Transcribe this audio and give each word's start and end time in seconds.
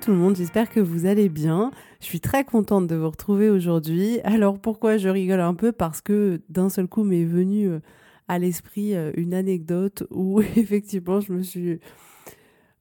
Tout 0.00 0.10
le 0.10 0.18
monde, 0.18 0.36
j'espère 0.36 0.68
que 0.68 0.78
vous 0.78 1.06
allez 1.06 1.30
bien. 1.30 1.70
Je 2.00 2.06
suis 2.06 2.20
très 2.20 2.44
contente 2.44 2.86
de 2.86 2.96
vous 2.96 3.08
retrouver 3.08 3.48
aujourd'hui. 3.48 4.20
Alors 4.24 4.58
pourquoi 4.58 4.98
je 4.98 5.08
rigole 5.08 5.40
un 5.40 5.54
peu? 5.54 5.72
Parce 5.72 6.02
que 6.02 6.40
d'un 6.50 6.68
seul 6.68 6.86
coup 6.86 7.02
m'est 7.02 7.24
venue 7.24 7.68
euh, 7.68 7.80
à 8.28 8.38
l'esprit 8.38 8.94
euh, 8.94 9.10
une 9.16 9.32
anecdote 9.32 10.04
où 10.10 10.40
effectivement 10.56 11.20
je 11.20 11.32
me 11.32 11.42
suis 11.42 11.80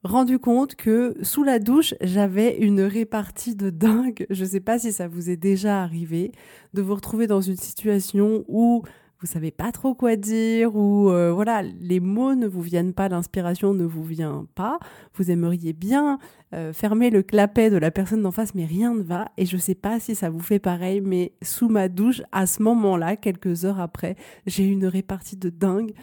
rendu 0.04 0.40
compte 0.40 0.76
que 0.76 1.16
sous 1.22 1.44
la 1.44 1.60
douche, 1.60 1.96
j'avais 2.02 2.58
une 2.58 2.82
répartie 2.82 3.56
de 3.56 3.70
dingue. 3.70 4.26
Je 4.30 4.44
ne 4.44 4.50
sais 4.50 4.60
pas 4.60 4.78
si 4.78 4.92
ça 4.92 5.08
vous 5.08 5.30
est 5.30 5.38
déjà 5.38 5.82
arrivé 5.82 6.34
de 6.74 6.82
vous 6.82 6.96
retrouver 6.96 7.28
dans 7.28 7.42
une 7.42 7.58
situation 7.58 8.44
où 8.50 8.84
vous 9.22 9.28
savez 9.28 9.52
pas 9.52 9.72
trop 9.72 9.96
quoi 9.96 10.18
dire 10.18 10.76
ou 10.76 11.10
euh, 11.10 11.32
voilà, 11.32 11.62
les 11.62 12.00
mots 12.00 12.36
ne 12.36 12.48
vous 12.48 12.62
viennent 12.62 12.94
pas, 12.94 13.08
l'inspiration 13.08 13.74
ne 13.74 13.86
vous 13.86 14.04
vient 14.04 14.46
pas. 14.56 14.78
Vous 15.16 15.32
aimeriez 15.32 15.74
bien 15.74 16.20
euh, 16.54 16.74
fermer 16.74 17.10
le 17.10 17.24
clapet 17.24 17.70
de 17.70 17.78
la 17.78 17.92
personne 17.92 18.22
d'en 18.22 18.32
face, 18.32 18.54
mais 18.56 18.66
rien 18.66 18.94
ne 18.94 19.02
va. 19.02 19.30
Et 19.38 19.46
je 19.46 19.58
sais 19.58 19.76
pas 19.76 20.00
si 20.00 20.16
ça 20.16 20.30
vous 20.30 20.42
fait 20.42 20.60
pareil, 20.60 21.02
mais 21.02 21.34
sous 21.42 21.70
ma 21.70 21.88
douche, 21.88 22.22
à 22.32 22.46
ce 22.46 22.62
moment-là, 22.64 23.16
quelques 23.16 23.64
heures 23.64 23.80
après, 23.80 24.18
j'ai 24.46 24.66
une 24.66 24.86
répartie 24.86 25.38
de 25.38 25.50
dingue. 25.50 25.94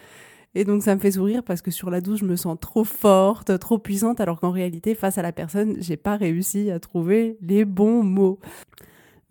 Et 0.55 0.65
donc 0.65 0.83
ça 0.83 0.93
me 0.95 0.99
fait 0.99 1.11
sourire 1.11 1.43
parce 1.43 1.61
que 1.61 1.71
sur 1.71 1.89
la 1.89 2.01
douche, 2.01 2.19
je 2.19 2.25
me 2.25 2.35
sens 2.35 2.57
trop 2.59 2.83
forte, 2.83 3.57
trop 3.59 3.77
puissante, 3.77 4.21
alors 4.21 4.39
qu'en 4.39 4.51
réalité, 4.51 4.95
face 4.95 5.17
à 5.17 5.21
la 5.21 5.31
personne, 5.31 5.75
j'ai 5.79 5.97
pas 5.97 6.15
réussi 6.15 6.71
à 6.71 6.79
trouver 6.79 7.37
les 7.41 7.65
bons 7.65 8.03
mots. 8.03 8.39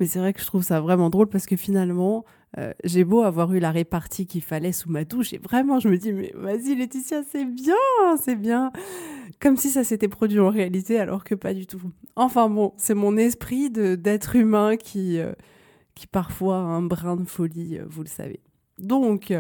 Mais 0.01 0.07
c'est 0.07 0.19
vrai 0.19 0.33
que 0.33 0.41
je 0.41 0.47
trouve 0.47 0.63
ça 0.63 0.81
vraiment 0.81 1.11
drôle 1.11 1.29
parce 1.29 1.47
que 1.47 1.57
finalement, 1.57 2.25
euh, 2.59 2.73
j'ai 2.85 3.05
beau 3.05 3.23
avoir 3.23 3.53
eu 3.55 3.61
la 3.61 3.71
répartie 3.71 4.27
qu'il 4.27 4.43
fallait 4.43 4.73
sous 4.73 4.91
ma 4.91 5.05
douche 5.05 5.33
et 5.33 5.39
vraiment 5.39 5.79
je 5.79 5.89
me 5.89 5.97
dis 5.97 6.13
mais 6.13 6.33
vas-y 6.35 6.75
Laetitia 6.75 7.23
c'est 7.31 7.47
bien, 7.47 7.75
c'est 8.21 8.37
bien. 8.37 8.73
Comme 9.41 9.57
si 9.57 9.71
ça 9.71 9.85
s'était 9.85 10.09
produit 10.09 10.39
en 10.39 10.51
réalité 10.51 10.99
alors 10.99 11.25
que 11.25 11.35
pas 11.35 11.55
du 11.55 11.67
tout. 11.67 11.81
Enfin 12.15 12.51
bon, 12.51 12.75
c'est 12.77 12.95
mon 12.95 13.17
esprit 13.17 13.71
d'être 13.71 14.37
humain 14.37 14.77
qui, 14.77 15.19
euh, 15.19 15.33
qui 15.95 16.07
parfois 16.07 16.57
a 16.57 16.61
un 16.61 16.83
brin 16.83 17.17
de 17.17 17.25
folie, 17.25 17.79
euh, 17.79 17.85
vous 17.89 18.03
le 18.03 18.09
savez. 18.09 18.41
Donc 18.79 19.33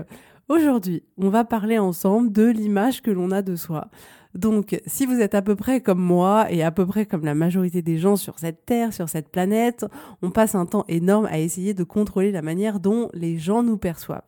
aujourd'hui, 0.49 1.03
on 1.19 1.29
va 1.29 1.45
parler 1.45 1.79
ensemble 1.79 2.33
de 2.33 2.47
l'image 2.47 3.03
que 3.03 3.11
l'on 3.11 3.31
a 3.31 3.43
de 3.43 3.57
soi. 3.57 3.91
Donc, 4.35 4.81
si 4.87 5.05
vous 5.07 5.21
êtes 5.21 5.35
à 5.35 5.43
peu 5.43 5.57
près 5.57 5.81
comme 5.81 6.01
moi 6.01 6.51
et 6.51 6.63
à 6.63 6.71
peu 6.71 6.87
près 6.87 7.05
comme 7.05 7.25
la 7.25 7.35
majorité 7.35 7.83
des 7.83 7.99
gens 7.99 8.17
sur 8.17 8.39
cette 8.39 8.65
Terre, 8.65 8.95
sur 8.95 9.09
cette 9.09 9.29
planète, 9.29 9.85
on 10.23 10.31
passe 10.31 10.55
un 10.55 10.67
temps 10.67 10.85
énorme 10.89 11.27
à 11.27 11.39
essayer 11.39 11.75
de 11.75 11.85
contrôler 11.85 12.33
la 12.33 12.43
manière 12.43 12.81
dont 12.81 13.11
les 13.13 13.39
gens 13.39 13.63
nous 13.63 13.77
perçoivent. 13.77 14.23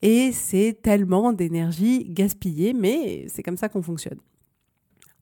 Et 0.00 0.32
c'est 0.32 0.78
tellement 0.82 1.32
d'énergie 1.32 2.04
gaspillée, 2.08 2.72
mais 2.72 3.26
c'est 3.28 3.42
comme 3.42 3.56
ça 3.56 3.68
qu'on 3.68 3.82
fonctionne. 3.82 4.18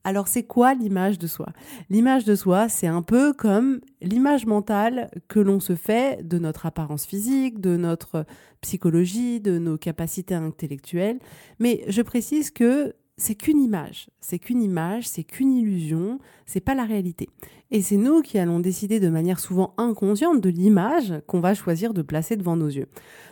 Alors 0.03 0.29
c'est 0.29 0.43
quoi 0.43 0.73
l'image 0.73 1.19
de 1.19 1.27
soi? 1.27 1.47
L'image 1.89 2.23
de 2.23 2.35
soi, 2.35 2.69
c'est 2.69 2.87
un 2.87 3.01
peu 3.01 3.33
comme 3.33 3.81
l'image 4.01 4.45
mentale 4.45 5.11
que 5.27 5.41
l'on 5.41 5.59
se 5.59 5.75
fait 5.75 6.25
de 6.25 6.39
notre 6.39 6.65
apparence 6.65 7.05
physique, 7.05 7.59
de 7.59 7.75
notre 7.75 8.25
psychologie, 8.61 9.41
de 9.41 9.57
nos 9.57 9.77
capacités 9.77 10.35
intellectuelles. 10.35 11.19
Mais 11.59 11.83
je 11.89 12.01
précise 12.01 12.51
que 12.51 12.93
c'est 13.17 13.35
qu'une 13.35 13.59
image, 13.59 14.09
c'est 14.19 14.37
qu'une 14.37 14.61
image, 14.61 15.07
c'est 15.07 15.23
qu'une 15.23 15.51
illusion, 15.51 16.19
c'est 16.45 16.59
pas 16.59 16.75
la 16.75 16.85
réalité. 16.85 17.27
Et 17.71 17.81
c'est 17.81 17.97
nous 17.97 18.21
qui 18.21 18.37
allons 18.37 18.59
décider 18.59 18.99
de 18.99 19.09
manière 19.09 19.39
souvent 19.39 19.73
inconsciente 19.77 20.39
de 20.39 20.49
l'image 20.49 21.13
qu'on 21.25 21.39
va 21.39 21.55
choisir 21.55 21.93
de 21.93 22.03
placer 22.03 22.37
devant 22.37 22.55
nos 22.55 22.67
yeux. 22.67 22.87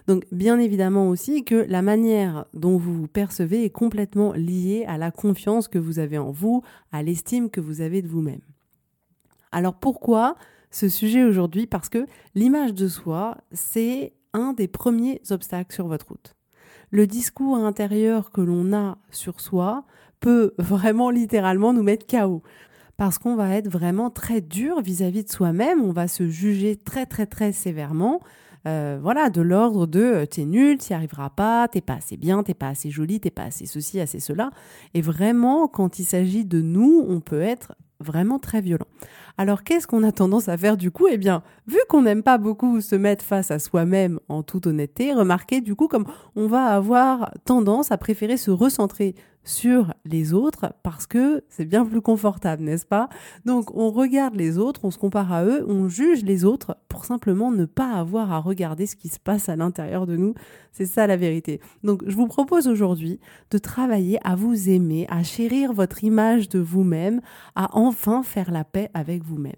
Donc 0.08 0.26
bien 0.32 0.60
évidemment 0.60 1.08
aussi 1.08 1.46
que 1.46 1.56
la 1.70 1.84
manière 1.84 2.46
dont 2.54 2.78
vous 2.78 2.94
vous 2.94 3.08
percevez 3.08 3.64
est 3.64 3.70
complètement 3.70 4.34
liée 4.34 4.86
à 4.88 4.98
la 4.98 5.12
confiance 5.12 5.68
que 5.68 5.80
vous 5.80 6.00
avez 6.00 6.18
en 6.18 6.32
vous, 6.32 6.64
à 6.92 7.04
l'estime 7.04 7.50
que 7.50 7.62
vous 7.62 7.82
avez 7.82 8.02
de 8.02 8.08
vous-même. 8.08 8.42
Alors 9.52 9.76
pourquoi 9.76 10.36
ce 10.72 10.90
sujet 10.90 11.24
aujourd'hui? 11.24 11.68
Parce 11.68 11.90
que 11.90 12.06
l'image 12.34 12.74
de 12.74 12.88
soi, 12.88 13.38
c'est 13.52 14.14
un 14.34 14.52
des 14.52 14.68
premiers 14.68 15.22
obstacles 15.30 15.74
sur 15.74 15.88
votre 15.88 16.08
route 16.10 16.35
le 16.96 17.08
discours 17.08 17.58
intérieur 17.58 18.32
que 18.32 18.40
l'on 18.40 18.74
a 18.74 18.98
sur 19.12 19.42
soi 19.42 19.84
peut 20.22 20.54
vraiment 20.58 21.10
littéralement 21.10 21.74
nous 21.74 21.84
mettre 21.84 22.08
KO. 22.08 22.42
Parce 22.96 23.18
qu'on 23.18 23.36
va 23.36 23.54
être 23.56 23.68
vraiment 23.68 24.10
très 24.10 24.40
dur 24.40 24.80
vis-à-vis 24.82 25.26
de 25.26 25.30
soi-même, 25.30 25.82
on 25.82 25.92
va 25.92 26.08
se 26.08 26.30
juger 26.30 26.78
très 26.78 27.06
très 27.06 27.26
très 27.26 27.52
sévèrement. 27.52 28.22
Euh, 28.66 28.98
voilà, 29.00 29.30
de 29.30 29.42
l'ordre 29.42 29.86
de 29.86 30.00
euh, 30.00 30.26
t'es 30.26 30.46
nul, 30.46 30.78
t'y 30.78 30.94
arriveras 30.94 31.30
pas, 31.30 31.68
t'es 31.68 31.82
pas 31.82 31.96
assez 31.96 32.16
bien, 32.16 32.42
t'es 32.42 32.54
pas 32.54 32.70
assez 32.70 32.90
jolie, 32.90 33.20
t'es 33.20 33.30
pas 33.30 33.44
assez 33.44 33.66
ceci, 33.66 34.00
assez 34.00 34.22
cela. 34.22 34.50
Et 34.94 35.02
vraiment, 35.02 35.68
quand 35.68 36.00
il 36.00 36.06
s'agit 36.06 36.46
de 36.46 36.62
nous, 36.62 37.06
on 37.08 37.20
peut 37.20 37.42
être 37.42 37.76
vraiment 38.00 38.40
très 38.40 38.62
violent. 38.62 38.88
Alors 39.38 39.64
qu'est-ce 39.64 39.86
qu'on 39.86 40.04
a 40.04 40.12
tendance 40.12 40.48
à 40.48 40.58
faire 40.58 40.78
du 40.78 40.92
coup? 40.92 41.08
Eh 41.10 41.18
bien, 41.18 41.44
vu 41.68 41.78
qu'on 41.90 42.04
n'aime 42.04 42.24
pas 42.24 42.38
beaucoup 42.38 42.80
se 42.80 42.96
mettre 42.96 43.24
face 43.24 43.52
à 43.52 43.60
soi-même 43.60 44.20
en 44.30 44.44
toute 44.44 44.68
honnêteté, 44.68 45.14
remarquez 45.14 45.62
du 45.62 45.76
coup 45.76 45.88
comme 45.88 46.06
on 46.36 46.48
va 46.48 46.68
avoir 46.68 47.32
tendance 47.44 47.92
à 47.92 47.98
préférer 47.98 48.38
se 48.38 48.52
recentrer 48.52 49.16
sur 49.46 49.94
les 50.06 50.34
autres 50.34 50.74
parce 50.84 51.06
que 51.06 51.44
c'est 51.50 51.66
bien 51.66 51.86
plus 51.86 52.02
confortable, 52.02 52.64
n'est-ce 52.64 52.86
pas? 52.86 53.10
Donc 53.46 53.76
on 53.76 53.92
regarde 53.92 54.36
les 54.36 54.58
autres, 54.58 54.82
on 54.84 54.92
se 54.92 54.98
compare 54.98 55.32
à 55.32 55.46
eux, 55.46 55.64
on 55.68 55.88
juge 55.88 56.24
les 56.24 56.46
autres 56.46 56.76
pour 56.90 57.06
simplement 57.06 57.52
ne 57.52 57.66
pas 57.66 57.92
avoir 57.92 58.32
à 58.32 58.40
regarder 58.40 58.88
ce 58.88 58.96
qui 58.96 59.08
se 59.08 59.20
passe 59.20 59.48
à 59.48 59.56
l'intérieur 59.56 60.08
de 60.08 60.18
nous. 60.18 60.34
C'est 60.72 60.88
ça 60.88 61.06
la 61.06 61.16
vérité. 61.16 61.62
Donc 61.84 62.04
je 62.08 62.16
vous 62.16 62.28
propose 62.28 62.68
aujourd'hui 62.68 63.20
de 63.52 63.58
travailler 63.60 64.18
à 64.24 64.36
vous 64.36 64.70
aimer, 64.70 65.06
à 65.10 65.22
chérir 65.22 65.74
votre 65.74 66.04
image 66.04 66.50
de 66.50 66.60
vous-même, 66.60 67.22
à 67.56 67.70
enfin 67.78 68.24
faire 68.24 68.52
la 68.52 68.64
paix 68.64 68.90
avec 68.96 69.24
vous-même. 69.26 69.54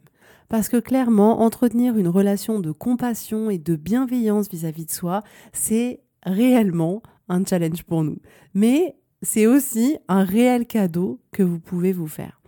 Parce 0.50 0.70
que 0.70 0.78
clairement, 0.78 1.42
entretenir 1.42 1.98
une 1.98 2.08
relation 2.08 2.60
de 2.60 2.72
compassion 2.72 3.50
et 3.50 3.58
de 3.58 3.76
bienveillance 3.76 4.50
vis-à-vis 4.50 4.84
-vis 4.84 4.88
de 4.88 4.92
soi, 4.92 5.24
c'est 5.54 6.02
réellement 6.24 7.02
un 7.30 7.44
challenge 7.44 7.84
pour 7.84 8.04
nous. 8.04 8.18
Mais 8.54 8.96
c'est 9.22 9.48
aussi 9.48 9.98
un 10.08 10.24
réel 10.24 10.66
cadeau 10.66 11.20
que 11.32 11.44
vous 11.44 11.60
pouvez 11.60 11.94
vous 11.94 12.08
faire. 12.08 12.42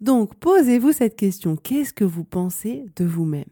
Donc, 0.00 0.34
posez-vous 0.36 0.92
cette 0.92 1.16
question. 1.16 1.56
Qu'est-ce 1.56 1.92
que 1.92 2.04
vous 2.04 2.24
pensez 2.24 2.86
de 2.96 3.04
vous-même? 3.04 3.44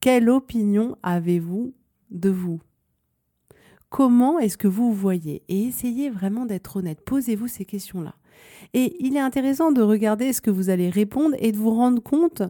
Quelle 0.00 0.30
opinion 0.30 0.96
avez-vous 1.02 1.74
de 2.10 2.30
vous? 2.30 2.60
Comment 3.90 4.38
est-ce 4.38 4.58
que 4.58 4.68
vous 4.68 4.92
vous 4.92 5.00
voyez? 5.00 5.42
Et 5.48 5.64
essayez 5.64 6.10
vraiment 6.10 6.46
d'être 6.46 6.76
honnête. 6.76 7.00
Posez-vous 7.04 7.48
ces 7.48 7.64
questions-là. 7.64 8.14
Et 8.74 8.96
il 9.00 9.16
est 9.16 9.20
intéressant 9.20 9.72
de 9.72 9.82
regarder 9.82 10.32
ce 10.32 10.40
que 10.40 10.50
vous 10.50 10.70
allez 10.70 10.90
répondre 10.90 11.34
et 11.38 11.52
de 11.52 11.56
vous 11.56 11.74
rendre 11.74 12.02
compte 12.02 12.42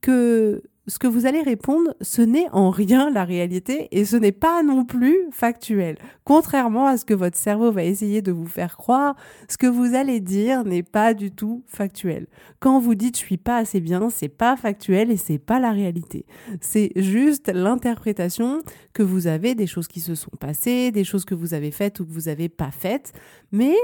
que 0.00 0.62
ce 0.86 0.98
que 0.98 1.06
vous 1.06 1.26
allez 1.26 1.42
répondre, 1.42 1.94
ce 2.00 2.20
n'est 2.20 2.48
en 2.52 2.70
rien 2.70 3.10
la 3.10 3.24
réalité 3.24 3.88
et 3.92 4.04
ce 4.04 4.16
n'est 4.16 4.32
pas 4.32 4.62
non 4.62 4.84
plus 4.84 5.16
factuel. 5.30 5.96
Contrairement 6.24 6.86
à 6.86 6.96
ce 6.96 7.04
que 7.04 7.14
votre 7.14 7.38
cerveau 7.38 7.70
va 7.70 7.84
essayer 7.84 8.22
de 8.22 8.32
vous 8.32 8.46
faire 8.46 8.76
croire, 8.76 9.14
ce 9.48 9.56
que 9.56 9.66
vous 9.66 9.94
allez 9.94 10.20
dire 10.20 10.64
n'est 10.64 10.82
pas 10.82 11.14
du 11.14 11.30
tout 11.30 11.62
factuel. 11.66 12.26
Quand 12.58 12.80
vous 12.80 12.94
dites 12.94 13.16
je 13.16 13.24
suis 13.24 13.36
pas 13.36 13.58
assez 13.58 13.80
bien, 13.80 14.10
c'est 14.10 14.28
pas 14.28 14.56
factuel 14.56 15.10
et 15.10 15.16
c'est 15.16 15.38
pas 15.38 15.60
la 15.60 15.70
réalité. 15.70 16.26
C'est 16.60 16.90
juste 16.96 17.50
l'interprétation 17.52 18.62
que 18.92 19.02
vous 19.02 19.26
avez 19.26 19.54
des 19.54 19.66
choses 19.66 19.86
qui 19.86 20.00
se 20.00 20.14
sont 20.14 20.32
passées, 20.40 20.90
des 20.90 21.04
choses 21.04 21.24
que 21.24 21.34
vous 21.34 21.54
avez 21.54 21.70
faites 21.70 22.00
ou 22.00 22.06
que 22.06 22.12
vous 22.12 22.22
n'avez 22.22 22.48
pas 22.48 22.70
faites, 22.70 23.12
mais 23.52 23.76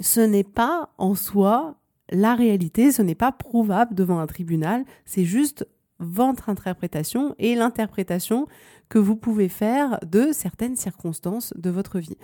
ce 0.00 0.20
n'est 0.20 0.44
pas 0.44 0.90
en 0.98 1.14
soi 1.14 1.76
la 2.10 2.34
réalité, 2.34 2.92
ce 2.92 3.02
n'est 3.02 3.14
pas 3.14 3.32
prouvable 3.32 3.94
devant 3.94 4.18
un 4.18 4.26
tribunal, 4.26 4.84
c'est 5.04 5.24
juste 5.24 5.66
votre 5.98 6.48
interprétation 6.48 7.34
et 7.38 7.54
l'interprétation 7.54 8.46
que 8.88 8.98
vous 8.98 9.16
pouvez 9.16 9.48
faire 9.48 9.98
de 10.06 10.30
certaines 10.32 10.76
circonstances 10.76 11.52
de 11.56 11.70
votre 11.70 11.98
vie. 11.98 12.16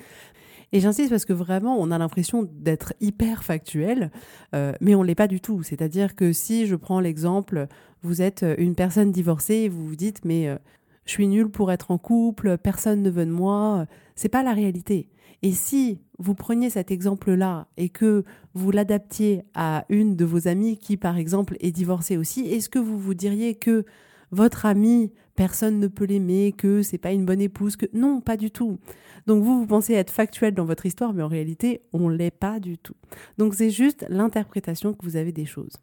Et 0.72 0.80
j'insiste 0.80 1.10
parce 1.10 1.24
que 1.24 1.32
vraiment, 1.32 1.76
on 1.78 1.90
a 1.90 1.98
l'impression 1.98 2.48
d'être 2.50 2.94
hyper 3.00 3.44
factuel, 3.44 4.10
euh, 4.54 4.72
mais 4.80 4.94
on 4.94 5.02
ne 5.02 5.06
l'est 5.06 5.14
pas 5.14 5.28
du 5.28 5.40
tout. 5.40 5.62
C'est-à-dire 5.62 6.16
que 6.16 6.32
si 6.32 6.66
je 6.66 6.74
prends 6.74 7.00
l'exemple, 7.00 7.68
vous 8.02 8.22
êtes 8.22 8.44
une 8.58 8.74
personne 8.74 9.12
divorcée 9.12 9.54
et 9.54 9.68
vous 9.68 9.86
vous 9.86 9.96
dites, 9.96 10.24
mais 10.24 10.48
euh, 10.48 10.56
je 11.04 11.12
suis 11.12 11.28
nulle 11.28 11.48
pour 11.48 11.70
être 11.70 11.90
en 11.90 11.98
couple, 11.98 12.58
personne 12.58 13.02
ne 13.02 13.10
veut 13.10 13.26
de 13.26 13.30
moi, 13.30 13.86
c'est 14.16 14.28
pas 14.28 14.42
la 14.42 14.52
réalité. 14.52 15.08
Et 15.44 15.52
si 15.52 15.98
vous 16.18 16.34
preniez 16.34 16.70
cet 16.70 16.90
exemple-là 16.90 17.68
et 17.76 17.90
que 17.90 18.24
vous 18.54 18.70
l'adaptiez 18.70 19.42
à 19.52 19.84
une 19.90 20.16
de 20.16 20.24
vos 20.24 20.48
amies 20.48 20.78
qui, 20.78 20.96
par 20.96 21.18
exemple, 21.18 21.58
est 21.60 21.70
divorcée 21.70 22.16
aussi, 22.16 22.46
est-ce 22.46 22.70
que 22.70 22.78
vous 22.78 22.98
vous 22.98 23.12
diriez 23.12 23.54
que 23.54 23.84
votre 24.30 24.64
amie, 24.64 25.12
personne 25.36 25.80
ne 25.80 25.86
peut 25.86 26.06
l'aimer, 26.06 26.52
que 26.56 26.80
c'est 26.80 26.96
pas 26.96 27.12
une 27.12 27.26
bonne 27.26 27.42
épouse, 27.42 27.76
que 27.76 27.84
non, 27.92 28.22
pas 28.22 28.38
du 28.38 28.50
tout. 28.50 28.78
Donc 29.26 29.44
vous, 29.44 29.60
vous 29.60 29.66
pensez 29.66 29.92
être 29.92 30.10
factuel 30.10 30.54
dans 30.54 30.64
votre 30.64 30.86
histoire, 30.86 31.12
mais 31.12 31.22
en 31.22 31.28
réalité, 31.28 31.82
on 31.92 32.08
l'est 32.08 32.30
pas 32.30 32.58
du 32.58 32.78
tout. 32.78 32.96
Donc 33.36 33.54
c'est 33.54 33.70
juste 33.70 34.06
l'interprétation 34.08 34.94
que 34.94 35.04
vous 35.04 35.16
avez 35.16 35.32
des 35.32 35.44
choses. 35.44 35.76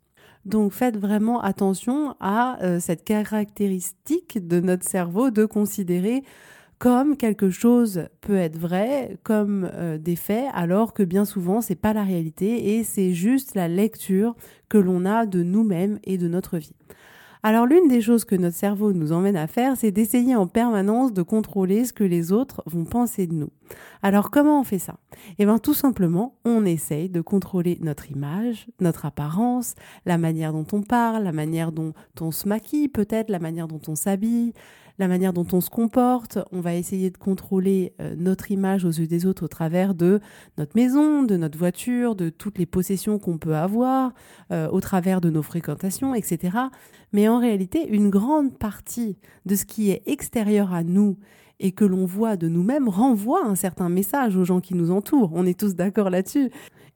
Donc 0.44 0.72
faites 0.72 0.98
vraiment 0.98 1.40
attention 1.40 2.16
à 2.20 2.60
euh, 2.64 2.80
cette 2.80 3.04
caractéristique 3.04 4.48
de 4.48 4.60
notre 4.60 4.90
cerveau 4.90 5.30
de 5.30 5.46
considérer 5.46 6.24
comme 6.82 7.16
quelque 7.16 7.52
chose 7.52 8.08
peut 8.22 8.38
être 8.38 8.58
vrai, 8.58 9.20
comme 9.22 9.70
euh, 9.76 10.00
des 10.00 10.16
faits, 10.16 10.48
alors 10.52 10.96
que 10.96 11.04
bien 11.04 11.26
souvent 11.26 11.62
c'est 11.62 11.76
pas 11.76 11.94
la 11.94 12.04
réalité 12.04 12.76
et 12.76 12.84
c'est 12.84 13.14
juste 13.14 13.54
la 13.54 13.68
lecture 13.68 14.36
que 14.68 14.80
l'on 14.80 15.06
a 15.06 15.28
de 15.28 15.44
nous-mêmes 15.44 16.00
et 16.06 16.18
de 16.18 16.28
notre 16.28 16.58
vie. 16.58 16.74
Alors 17.44 17.68
l'une 17.68 17.88
des 17.88 18.02
choses 18.02 18.26
que 18.26 18.36
notre 18.36 18.56
cerveau 18.56 18.94
nous 18.94 19.12
emmène 19.12 19.38
à 19.38 19.46
faire, 19.46 19.78
c'est 19.78 19.92
d'essayer 19.92 20.36
en 20.36 20.48
permanence 20.48 21.14
de 21.14 21.22
contrôler 21.22 21.86
ce 21.86 21.94
que 21.94 22.04
les 22.04 22.32
autres 22.32 22.64
vont 22.66 22.86
penser 22.86 23.28
de 23.28 23.34
nous. 23.34 23.52
Alors 24.02 24.32
comment 24.32 24.60
on 24.60 24.64
fait 24.64 24.80
ça? 24.80 24.98
Eh 25.38 25.46
bien 25.46 25.60
tout 25.60 25.76
simplement, 25.76 26.36
on 26.46 26.66
essaye 26.66 27.10
de 27.10 27.22
contrôler 27.22 27.78
notre 27.82 28.10
image, 28.10 28.66
notre 28.80 29.06
apparence, 29.06 29.76
la 30.08 30.18
manière 30.18 30.52
dont 30.52 30.66
on 30.72 30.82
parle, 30.82 31.24
la 31.26 31.32
manière 31.32 31.72
dont 31.72 31.94
on 32.20 32.32
se 32.32 32.48
maquille 32.48 32.88
peut-être, 32.88 33.30
la 33.30 33.40
manière 33.40 33.68
dont 33.68 33.82
on 33.88 33.94
s'habille, 33.94 34.54
la 35.00 35.08
manière 35.08 35.34
dont 35.34 35.48
on 35.54 35.62
se 35.62 35.70
comporte. 35.70 36.40
On 36.52 36.62
va 36.62 36.76
essayer 36.76 37.10
de 37.10 37.18
contrôler 37.18 37.94
euh, 38.00 38.16
notre 38.18 38.52
image 38.52 38.86
aux 38.86 38.92
yeux 38.92 39.08
des 39.08 39.26
autres 39.26 39.46
au 39.46 39.48
travers 39.48 39.96
de 39.96 40.20
notre 40.58 40.76
maison, 40.76 41.24
de 41.24 41.38
notre 41.38 41.58
voiture, 41.58 42.16
de 42.16 42.30
toutes 42.30 42.58
les 42.58 42.66
possessions 42.66 43.20
qu'on 43.20 43.38
peut 43.38 43.56
avoir, 43.56 44.14
euh, 44.52 44.70
au 44.70 44.82
travers 44.82 45.22
de 45.22 45.30
nos 45.30 45.42
fréquentations, 45.42 46.16
etc. 46.16 46.58
Mais 47.14 47.28
en 47.28 47.40
réalité, 47.40 47.88
une 47.88 48.10
grande 48.10 48.58
partie 48.58 49.18
de 49.46 49.56
ce 49.56 49.66
qui 49.66 49.92
est 49.92 50.04
extérieur 50.06 50.74
à 50.74 50.84
nous 50.84 51.18
et 51.60 51.72
que 51.72 51.86
l'on 51.86 52.06
voit 52.06 52.38
de 52.38 52.48
nous-mêmes 52.48 52.90
renvoie 52.90 53.46
un 53.46 53.56
certain 53.56 53.88
message 53.88 54.36
aux 54.36 54.44
gens 54.44 54.60
qui 54.60 54.74
nous 54.74 54.92
entourent. 54.92 55.32
On 55.34 55.46
est 55.46 55.60
tous 55.60 55.76
d'accord 55.76 56.10
là-dessus. 56.10 56.50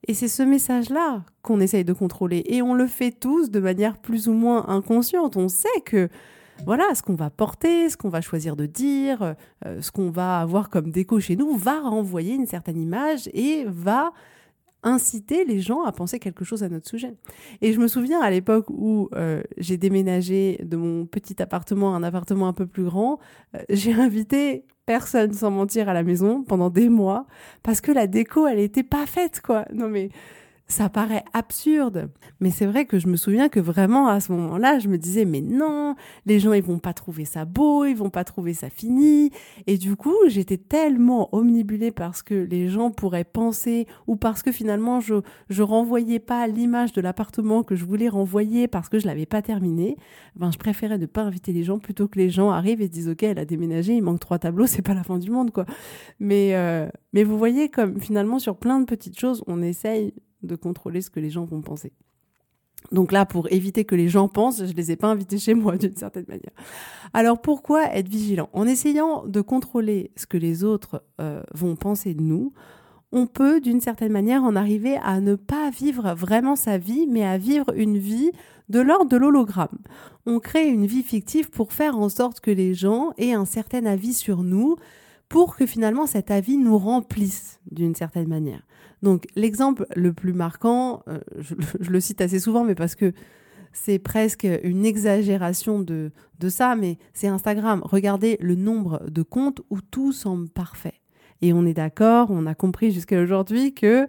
Et 0.07 0.13
c'est 0.13 0.27
ce 0.27 0.44
message-là 0.44 1.24
qu'on 1.42 1.59
essaye 1.59 1.83
de 1.83 1.94
contrôler. 1.94 2.44
Et 2.47 2.62
on 2.62 2.74
le 2.74 2.88
fait 2.88 3.12
tous 3.12 3.50
de 3.50 3.59
manière 3.59 3.97
plus 3.97 4.27
ou 4.27 4.33
moins 4.33 4.68
inconsciente. 4.68 5.38
On 5.38 5.50
sait 5.50 5.81
que 5.86 6.09
voilà, 6.66 6.96
ce 6.96 7.02
qu'on 7.02 7.16
va 7.16 7.30
porter, 7.30 7.90
ce 7.90 7.98
qu'on 7.98 8.10
va 8.10 8.22
choisir 8.22 8.56
de 8.56 8.66
dire, 8.66 9.36
euh, 9.66 9.81
ce 9.81 9.92
qu'on 9.92 10.10
va 10.10 10.40
avoir 10.40 10.69
comme 10.69 10.92
déco 10.92 11.19
chez 11.19 11.36
nous, 11.36 11.56
va 11.56 11.80
renvoyer 11.80 12.34
une 12.34 12.48
certaine 12.48 12.80
image 12.80 13.30
et 13.34 13.66
va 13.68 14.12
inciter 14.86 15.44
les 15.46 15.60
gens 15.60 15.84
à 15.84 15.92
penser 15.92 16.19
quelque 16.19 16.46
chose 16.46 16.63
à 16.63 16.69
notre 16.69 16.88
sujet. 16.88 17.13
Et 17.62 17.74
je 17.74 17.80
me 17.80 17.88
souviens 17.88 18.22
à 18.22 18.30
l'époque 18.30 18.68
où 18.69 19.10
euh, 19.16 19.42
j'ai 19.57 19.78
déménagé 19.78 20.62
de 20.63 20.78
mon 20.78 21.06
petit 21.06 21.42
appartement 21.42 21.94
à 21.94 21.98
un 21.98 22.04
appartement 22.04 22.48
un 22.48 22.54
peu 22.54 22.68
plus 22.68 22.86
grand, 22.86 23.19
euh, 23.56 23.60
j'ai 23.69 23.94
invité 23.94 24.63
personne 24.86 25.34
sans 25.34 25.50
mentir 25.50 25.90
à 25.90 25.94
la 25.94 26.04
maison 26.04 26.44
pendant 26.44 26.69
des 26.69 26.90
mois 26.90 27.25
parce 27.63 27.81
que 27.81 27.92
la 27.92 28.06
déco 28.06 28.46
elle 28.46 28.60
était 28.60 28.84
pas 28.84 29.07
faite 29.07 29.42
quoi. 29.42 29.66
Non 29.74 29.90
mais 29.90 30.10
ça 30.67 30.89
paraît 30.89 31.23
absurde, 31.33 32.09
mais 32.39 32.50
c'est 32.50 32.65
vrai 32.65 32.85
que 32.85 32.97
je 32.97 33.07
me 33.07 33.17
souviens 33.17 33.50
que 33.50 33.59
vraiment 33.59 34.07
à 34.07 34.19
ce 34.19 34.31
moment-là, 34.31 34.79
je 34.79 34.88
me 34.88 34.97
disais 34.97 35.23
mais 35.23 35.41
non, 35.41 35.95
les 36.25 36.39
gens 36.39 36.53
ils 36.53 36.63
vont 36.63 36.79
pas 36.79 36.94
trouver 36.94 37.23
ça 37.23 37.45
beau, 37.45 37.85
ils 37.85 37.95
vont 37.95 38.09
pas 38.09 38.23
trouver 38.23 38.56
ça 38.56 38.71
fini 38.71 39.29
et 39.67 39.77
du 39.77 39.95
coup, 39.95 40.15
j'étais 40.27 40.57
tellement 40.57 41.29
omnibulée 41.35 41.91
parce 41.91 42.23
que 42.23 42.33
les 42.33 42.67
gens 42.67 42.89
pourraient 42.89 43.25
penser 43.25 43.85
ou 44.07 44.15
parce 44.15 44.41
que 44.41 44.51
finalement 44.51 45.00
je 45.00 45.15
je 45.50 45.62
renvoyais 45.62 46.19
pas 46.19 46.47
l'image 46.47 46.94
de 46.94 47.01
l'appartement 47.01 47.61
que 47.61 47.75
je 47.75 47.85
voulais 47.85 48.09
renvoyer 48.09 48.68
parce 48.68 48.89
que 48.89 48.97
je 48.97 49.06
l'avais 49.06 49.27
pas 49.27 49.44
terminé, 49.44 49.97
ben 50.35 50.51
je 50.51 50.57
préférais 50.57 50.97
ne 50.97 51.06
pas 51.06 51.21
inviter 51.21 51.53
les 51.53 51.63
gens 51.63 51.77
plutôt 51.77 52.07
que 52.07 52.18
les 52.18 52.31
gens 52.31 52.50
arrivent 52.50 52.81
et 52.81 52.89
disent 52.89 53.09
OK, 53.09 53.21
elle 53.21 53.38
a 53.38 53.45
déménagé, 53.45 53.94
il 53.94 54.01
manque 54.01 54.19
trois 54.19 54.39
tableaux, 54.39 54.65
c'est 54.68 54.81
pas 54.81 54.95
la 54.95 55.03
fin 55.03 55.19
du 55.19 55.29
monde 55.29 55.51
quoi. 55.51 55.65
Mais 56.19 56.56
euh, 56.56 56.89
mais 57.13 57.23
vous 57.23 57.38
voyez 57.38 57.69
comme 57.69 58.00
finalement 58.01 58.39
sur 58.39 58.57
plein 58.57 58.79
de 58.79 58.85
petites 58.85 59.19
choses, 59.19 59.44
on 59.45 59.61
essaye 59.61 60.13
de 60.43 60.55
contrôler 60.55 61.01
ce 61.01 61.09
que 61.09 61.19
les 61.19 61.29
gens 61.29 61.45
vont 61.45 61.61
penser. 61.61 61.93
Donc 62.91 63.11
là, 63.11 63.25
pour 63.25 63.51
éviter 63.51 63.85
que 63.85 63.95
les 63.95 64.09
gens 64.09 64.27
pensent, 64.27 64.65
je 64.65 64.73
les 64.73 64.91
ai 64.91 64.95
pas 64.95 65.07
invités 65.07 65.37
chez 65.37 65.53
moi 65.53 65.77
d'une 65.77 65.95
certaine 65.95 66.25
manière. 66.27 66.51
Alors 67.13 67.41
pourquoi 67.41 67.85
être 67.95 68.09
vigilant? 68.09 68.49
En 68.53 68.67
essayant 68.67 69.25
de 69.25 69.41
contrôler 69.41 70.11
ce 70.15 70.25
que 70.25 70.37
les 70.37 70.63
autres 70.63 71.03
euh, 71.19 71.41
vont 71.53 71.75
penser 71.75 72.13
de 72.13 72.21
nous, 72.21 72.53
on 73.11 73.27
peut 73.27 73.61
d'une 73.61 73.81
certaine 73.81 74.11
manière 74.11 74.43
en 74.43 74.55
arriver 74.55 74.97
à 74.97 75.21
ne 75.21 75.35
pas 75.35 75.69
vivre 75.69 76.13
vraiment 76.15 76.55
sa 76.55 76.77
vie, 76.77 77.07
mais 77.07 77.23
à 77.23 77.37
vivre 77.37 77.73
une 77.75 77.97
vie 77.97 78.31
de 78.67 78.79
l'ordre 78.79 79.09
de 79.09 79.17
l'hologramme. 79.17 79.77
On 80.25 80.39
crée 80.39 80.67
une 80.67 80.85
vie 80.85 81.03
fictive 81.03 81.49
pour 81.49 81.71
faire 81.71 81.97
en 81.97 82.09
sorte 82.09 82.39
que 82.39 82.51
les 82.51 82.73
gens 82.73 83.13
aient 83.17 83.33
un 83.33 83.45
certain 83.45 83.85
avis 83.85 84.13
sur 84.13 84.43
nous, 84.43 84.75
pour 85.29 85.55
que 85.55 85.65
finalement 85.65 86.07
cet 86.07 86.29
avis 86.29 86.57
nous 86.57 86.77
remplisse 86.77 87.59
d'une 87.71 87.95
certaine 87.95 88.27
manière. 88.27 88.63
Donc 89.06 89.28
l'exemple 89.36 89.86
le 89.96 90.13
plus 90.13 90.34
marquant, 90.34 91.04
euh, 91.07 91.19
je, 91.38 91.54
le 91.92 92.00
cite 92.00 92.22
assez 92.22 92.40
souvent, 92.40 92.63
mais 92.63 92.74
parce 92.74 92.96
que 92.96 93.13
c'est 93.72 94.00
presque 94.00 94.48
une 94.63 94.84
exagération 94.84 95.80
de, 95.80 96.12
de 96.40 96.50
ça, 96.50 96.75
mais 96.75 96.98
c'est 97.13 97.28
Instagram. 97.28 97.81
Regardez 97.84 98.36
le 98.42 98.56
nombre 98.56 99.04
de 99.07 99.22
comptes 99.22 99.62
où 99.69 99.80
tout 99.80 100.12
semble 100.12 100.50
parfait. 100.50 101.02
Et 101.44 101.54
on 101.54 101.68
est 101.68 101.75
d'accord, 101.75 102.31
on 102.31 102.48
a 102.48 102.56
compris 102.56 102.92
jusqu'à 102.92 103.22
aujourd'hui 103.22 103.75
que 103.75 104.07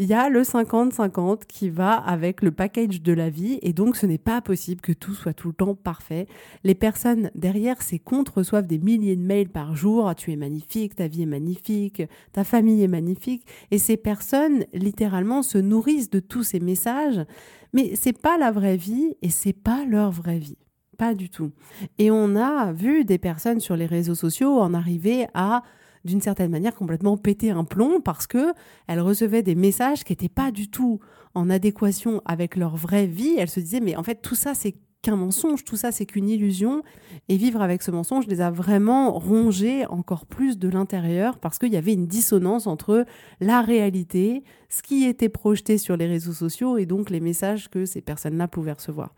il 0.00 0.06
y 0.06 0.14
a 0.14 0.28
le 0.28 0.42
50-50 0.42 1.46
qui 1.48 1.70
va 1.70 1.94
avec 1.94 2.42
le 2.42 2.52
package 2.52 3.02
de 3.02 3.12
la 3.12 3.30
vie 3.30 3.58
et 3.62 3.72
donc 3.72 3.96
ce 3.96 4.06
n'est 4.06 4.16
pas 4.16 4.40
possible 4.40 4.80
que 4.80 4.92
tout 4.92 5.12
soit 5.12 5.32
tout 5.32 5.48
le 5.48 5.54
temps 5.54 5.74
parfait. 5.74 6.28
Les 6.62 6.76
personnes 6.76 7.32
derrière 7.34 7.82
ces 7.82 7.98
comptes 7.98 8.28
reçoivent 8.28 8.68
des 8.68 8.78
milliers 8.78 9.16
de 9.16 9.22
mails 9.22 9.48
par 9.48 9.74
jour. 9.74 10.08
Ah, 10.08 10.14
tu 10.14 10.30
es 10.30 10.36
magnifique, 10.36 10.94
ta 10.94 11.08
vie 11.08 11.22
est 11.22 11.26
magnifique, 11.26 12.02
ta 12.32 12.44
famille 12.44 12.84
est 12.84 12.88
magnifique. 12.88 13.44
Et 13.72 13.78
ces 13.78 13.96
personnes 13.96 14.64
littéralement 14.72 15.42
se 15.42 15.58
nourrissent 15.58 16.10
de 16.10 16.20
tous 16.20 16.44
ces 16.44 16.60
messages, 16.60 17.24
mais 17.72 17.96
c'est 17.96 18.16
pas 18.16 18.38
la 18.38 18.52
vraie 18.52 18.76
vie 18.76 19.16
et 19.22 19.30
c'est 19.30 19.52
pas 19.52 19.84
leur 19.84 20.12
vraie 20.12 20.38
vie. 20.38 20.58
Pas 20.96 21.14
du 21.14 21.28
tout. 21.28 21.50
Et 21.98 22.10
on 22.10 22.36
a 22.36 22.72
vu 22.72 23.04
des 23.04 23.18
personnes 23.18 23.60
sur 23.60 23.76
les 23.76 23.86
réseaux 23.86 24.14
sociaux 24.14 24.58
en 24.60 24.74
arriver 24.74 25.26
à 25.34 25.62
d'une 26.04 26.20
certaine 26.20 26.50
manière 26.50 26.74
complètement 26.74 27.16
péter 27.16 27.50
un 27.50 27.64
plomb 27.64 28.00
parce 28.00 28.26
que 28.26 28.52
elles 28.86 29.00
recevaient 29.00 29.42
des 29.42 29.54
messages 29.54 30.04
qui 30.04 30.12
n'étaient 30.12 30.28
pas 30.28 30.50
du 30.50 30.70
tout 30.70 31.00
en 31.34 31.50
adéquation 31.50 32.22
avec 32.24 32.56
leur 32.56 32.76
vraie 32.76 33.06
vie. 33.06 33.34
Elles 33.38 33.50
se 33.50 33.60
disaient 33.60 33.80
mais 33.80 33.96
en 33.96 34.02
fait 34.02 34.20
tout 34.22 34.34
ça 34.34 34.54
c'est 34.54 34.74
qu'un 35.02 35.16
mensonge, 35.16 35.64
tout 35.64 35.76
ça 35.76 35.92
c'est 35.92 36.06
qu'une 36.06 36.28
illusion. 36.28 36.82
Et 37.28 37.36
vivre 37.36 37.62
avec 37.62 37.82
ce 37.82 37.90
mensonge 37.90 38.26
les 38.26 38.40
a 38.40 38.50
vraiment 38.50 39.12
rongés 39.12 39.86
encore 39.86 40.26
plus 40.26 40.58
de 40.58 40.68
l'intérieur 40.68 41.38
parce 41.38 41.58
qu'il 41.58 41.72
y 41.72 41.76
avait 41.76 41.92
une 41.92 42.06
dissonance 42.06 42.66
entre 42.66 43.04
la 43.40 43.62
réalité, 43.62 44.42
ce 44.68 44.82
qui 44.82 45.04
était 45.04 45.28
projeté 45.28 45.78
sur 45.78 45.96
les 45.96 46.06
réseaux 46.06 46.32
sociaux 46.32 46.78
et 46.78 46.86
donc 46.86 47.10
les 47.10 47.20
messages 47.20 47.68
que 47.68 47.84
ces 47.84 48.00
personnes-là 48.00 48.48
pouvaient 48.48 48.72
recevoir. 48.72 49.14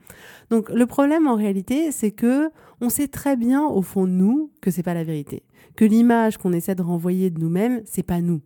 Donc 0.50 0.68
le 0.70 0.86
problème 0.86 1.26
en 1.26 1.34
réalité, 1.34 1.92
c'est 1.92 2.10
que 2.10 2.50
on 2.80 2.88
sait 2.88 3.08
très 3.08 3.36
bien 3.36 3.66
au 3.66 3.82
fond 3.82 4.06
de 4.06 4.12
nous 4.12 4.50
que 4.60 4.70
c'est 4.70 4.82
pas 4.82 4.94
la 4.94 5.04
vérité, 5.04 5.44
que 5.76 5.84
l'image 5.84 6.36
qu'on 6.38 6.52
essaie 6.52 6.74
de 6.74 6.82
renvoyer 6.82 7.30
de 7.30 7.40
nous-mêmes, 7.40 7.82
c'est 7.84 8.02
pas 8.02 8.20
nous. 8.20 8.40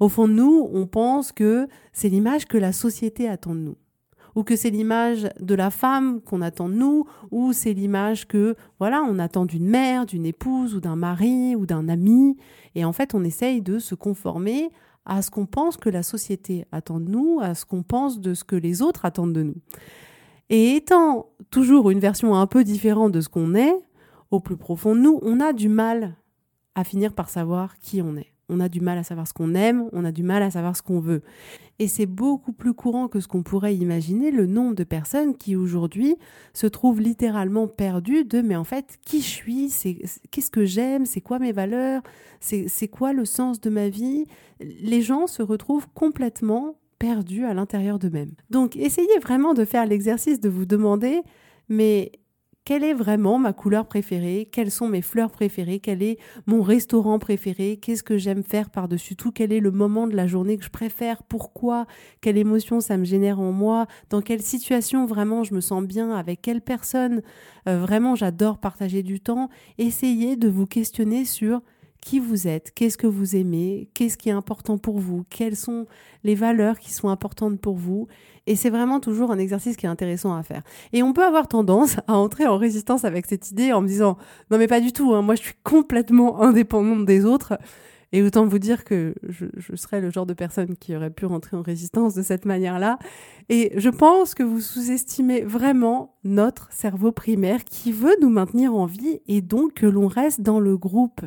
Au 0.00 0.08
fond 0.08 0.26
de 0.26 0.32
nous, 0.32 0.68
on 0.72 0.86
pense 0.86 1.32
que 1.32 1.68
c'est 1.92 2.08
l'image 2.08 2.46
que 2.46 2.58
la 2.58 2.72
société 2.72 3.28
attend 3.28 3.54
de 3.54 3.60
nous 3.60 3.76
ou 4.34 4.42
que 4.44 4.56
c'est 4.56 4.70
l'image 4.70 5.28
de 5.40 5.54
la 5.54 5.70
femme 5.70 6.20
qu'on 6.20 6.42
attend 6.42 6.68
de 6.68 6.74
nous, 6.74 7.06
ou 7.30 7.52
c'est 7.52 7.72
l'image 7.72 8.26
que, 8.26 8.56
voilà, 8.78 9.02
on 9.08 9.18
attend 9.18 9.44
d'une 9.44 9.68
mère, 9.68 10.06
d'une 10.06 10.26
épouse, 10.26 10.74
ou 10.74 10.80
d'un 10.80 10.96
mari, 10.96 11.54
ou 11.56 11.66
d'un 11.66 11.88
ami. 11.88 12.36
Et 12.74 12.84
en 12.84 12.92
fait, 12.92 13.14
on 13.14 13.24
essaye 13.24 13.62
de 13.62 13.78
se 13.78 13.94
conformer 13.94 14.70
à 15.04 15.22
ce 15.22 15.30
qu'on 15.30 15.46
pense 15.46 15.76
que 15.76 15.90
la 15.90 16.02
société 16.02 16.64
attend 16.72 17.00
de 17.00 17.10
nous, 17.10 17.40
à 17.42 17.54
ce 17.54 17.64
qu'on 17.64 17.82
pense 17.82 18.20
de 18.20 18.34
ce 18.34 18.44
que 18.44 18.56
les 18.56 18.82
autres 18.82 19.04
attendent 19.04 19.32
de 19.32 19.42
nous. 19.42 19.56
Et 20.48 20.76
étant 20.76 21.30
toujours 21.50 21.90
une 21.90 21.98
version 21.98 22.34
un 22.34 22.46
peu 22.46 22.64
différente 22.64 23.12
de 23.12 23.20
ce 23.20 23.28
qu'on 23.28 23.54
est, 23.54 23.74
au 24.30 24.40
plus 24.40 24.56
profond 24.56 24.94
de 24.94 25.00
nous, 25.00 25.18
on 25.22 25.40
a 25.40 25.52
du 25.52 25.68
mal 25.68 26.16
à 26.74 26.84
finir 26.84 27.12
par 27.12 27.28
savoir 27.28 27.78
qui 27.78 28.00
on 28.00 28.16
est. 28.16 28.31
On 28.48 28.60
a 28.60 28.68
du 28.68 28.80
mal 28.80 28.98
à 28.98 29.02
savoir 29.02 29.26
ce 29.26 29.32
qu'on 29.32 29.54
aime, 29.54 29.88
on 29.92 30.04
a 30.04 30.12
du 30.12 30.22
mal 30.22 30.42
à 30.42 30.50
savoir 30.50 30.76
ce 30.76 30.82
qu'on 30.82 31.00
veut. 31.00 31.22
Et 31.78 31.88
c'est 31.88 32.06
beaucoup 32.06 32.52
plus 32.52 32.74
courant 32.74 33.08
que 33.08 33.20
ce 33.20 33.28
qu'on 33.28 33.42
pourrait 33.42 33.74
imaginer 33.74 34.30
le 34.30 34.46
nombre 34.46 34.74
de 34.74 34.84
personnes 34.84 35.36
qui 35.36 35.56
aujourd'hui 35.56 36.16
se 36.52 36.66
trouvent 36.66 37.00
littéralement 37.00 37.66
perdues 37.66 38.24
de 38.24 38.40
mais 38.42 38.56
en 38.56 38.64
fait 38.64 38.98
qui 39.04 39.20
je 39.20 39.28
suis, 39.28 39.72
qu'est-ce 40.30 40.50
que 40.50 40.64
j'aime, 40.64 41.06
c'est 41.06 41.20
quoi 41.20 41.38
mes 41.38 41.52
valeurs, 41.52 42.02
c'est 42.40 42.88
quoi 42.88 43.12
le 43.12 43.24
sens 43.24 43.60
de 43.60 43.70
ma 43.70 43.88
vie. 43.88 44.26
Les 44.60 45.02
gens 45.02 45.26
se 45.26 45.42
retrouvent 45.42 45.88
complètement 45.94 46.76
perdus 46.98 47.44
à 47.44 47.54
l'intérieur 47.54 47.98
d'eux-mêmes. 47.98 48.32
Donc 48.50 48.76
essayez 48.76 49.18
vraiment 49.20 49.54
de 49.54 49.64
faire 49.64 49.86
l'exercice 49.86 50.40
de 50.40 50.48
vous 50.48 50.66
demander 50.66 51.22
mais 51.68 52.12
quelle 52.64 52.84
est 52.84 52.94
vraiment 52.94 53.38
ma 53.38 53.52
couleur 53.52 53.86
préférée, 53.86 54.48
quelles 54.50 54.70
sont 54.70 54.88
mes 54.88 55.02
fleurs 55.02 55.30
préférées, 55.30 55.80
quel 55.80 56.02
est 56.02 56.18
mon 56.46 56.62
restaurant 56.62 57.18
préféré, 57.18 57.78
qu'est-ce 57.82 58.02
que 58.02 58.18
j'aime 58.18 58.42
faire 58.42 58.70
par-dessus 58.70 59.16
tout, 59.16 59.32
quel 59.32 59.52
est 59.52 59.60
le 59.60 59.70
moment 59.70 60.06
de 60.06 60.14
la 60.14 60.26
journée 60.26 60.56
que 60.56 60.64
je 60.64 60.70
préfère, 60.70 61.22
pourquoi, 61.24 61.86
quelle 62.20 62.36
émotion 62.36 62.80
ça 62.80 62.96
me 62.96 63.04
génère 63.04 63.40
en 63.40 63.52
moi, 63.52 63.86
dans 64.10 64.22
quelle 64.22 64.42
situation 64.42 65.06
vraiment 65.06 65.42
je 65.44 65.54
me 65.54 65.60
sens 65.60 65.82
bien, 65.84 66.12
avec 66.12 66.40
quelle 66.42 66.60
personne? 66.60 67.22
Euh, 67.68 67.78
vraiment 67.78 68.14
j'adore 68.14 68.58
partager 68.58 69.02
du 69.02 69.20
temps. 69.20 69.48
Essayez 69.78 70.36
de 70.36 70.48
vous 70.48 70.66
questionner 70.66 71.24
sur 71.24 71.62
qui 72.02 72.18
vous 72.18 72.48
êtes, 72.48 72.72
qu'est-ce 72.74 72.98
que 72.98 73.06
vous 73.06 73.36
aimez, 73.36 73.88
qu'est-ce 73.94 74.18
qui 74.18 74.28
est 74.28 74.32
important 74.32 74.76
pour 74.76 74.98
vous, 74.98 75.24
quelles 75.30 75.56
sont 75.56 75.86
les 76.24 76.34
valeurs 76.34 76.78
qui 76.78 76.92
sont 76.92 77.08
importantes 77.08 77.60
pour 77.60 77.76
vous. 77.76 78.08
Et 78.46 78.56
c'est 78.56 78.70
vraiment 78.70 78.98
toujours 78.98 79.30
un 79.30 79.38
exercice 79.38 79.76
qui 79.76 79.86
est 79.86 79.88
intéressant 79.88 80.34
à 80.34 80.42
faire. 80.42 80.62
Et 80.92 81.02
on 81.02 81.12
peut 81.12 81.24
avoir 81.24 81.46
tendance 81.46 81.96
à 82.08 82.14
entrer 82.14 82.46
en 82.46 82.58
résistance 82.58 83.04
avec 83.04 83.26
cette 83.26 83.50
idée 83.52 83.72
en 83.72 83.80
me 83.80 83.86
disant 83.86 84.18
non 84.50 84.58
mais 84.58 84.66
pas 84.66 84.80
du 84.80 84.92
tout, 84.92 85.14
hein, 85.14 85.22
moi 85.22 85.36
je 85.36 85.42
suis 85.42 85.54
complètement 85.62 86.42
indépendante 86.42 87.06
des 87.06 87.24
autres. 87.24 87.56
Et 88.14 88.22
autant 88.22 88.44
vous 88.44 88.58
dire 88.58 88.84
que 88.84 89.14
je, 89.26 89.46
je, 89.56 89.74
serais 89.74 90.02
le 90.02 90.10
genre 90.10 90.26
de 90.26 90.34
personne 90.34 90.76
qui 90.76 90.94
aurait 90.94 91.08
pu 91.08 91.24
rentrer 91.24 91.56
en 91.56 91.62
résistance 91.62 92.14
de 92.14 92.20
cette 92.20 92.44
manière-là. 92.44 92.98
Et 93.48 93.72
je 93.76 93.88
pense 93.88 94.34
que 94.34 94.42
vous 94.42 94.60
sous-estimez 94.60 95.40
vraiment 95.42 96.14
notre 96.22 96.70
cerveau 96.72 97.10
primaire 97.10 97.64
qui 97.64 97.90
veut 97.90 98.14
nous 98.20 98.28
maintenir 98.28 98.74
en 98.74 98.84
vie 98.84 99.20
et 99.28 99.40
donc 99.40 99.72
que 99.74 99.86
l'on 99.86 100.08
reste 100.08 100.42
dans 100.42 100.60
le 100.60 100.76
groupe. 100.76 101.22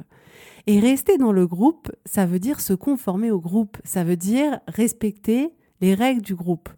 Et 0.68 0.80
rester 0.80 1.18
dans 1.20 1.32
le 1.32 1.46
groupe, 1.46 1.92
ça 2.06 2.26
veut 2.26 2.40
dire 2.40 2.60
se 2.60 2.74
conformer 2.74 3.30
au 3.30 3.40
groupe, 3.40 3.78
ça 3.84 4.04
veut 4.04 4.18
dire 4.18 4.60
respecter 4.68 5.54
les 5.80 5.94
règles 5.94 6.24
du 6.24 6.34
groupe. 6.34 6.70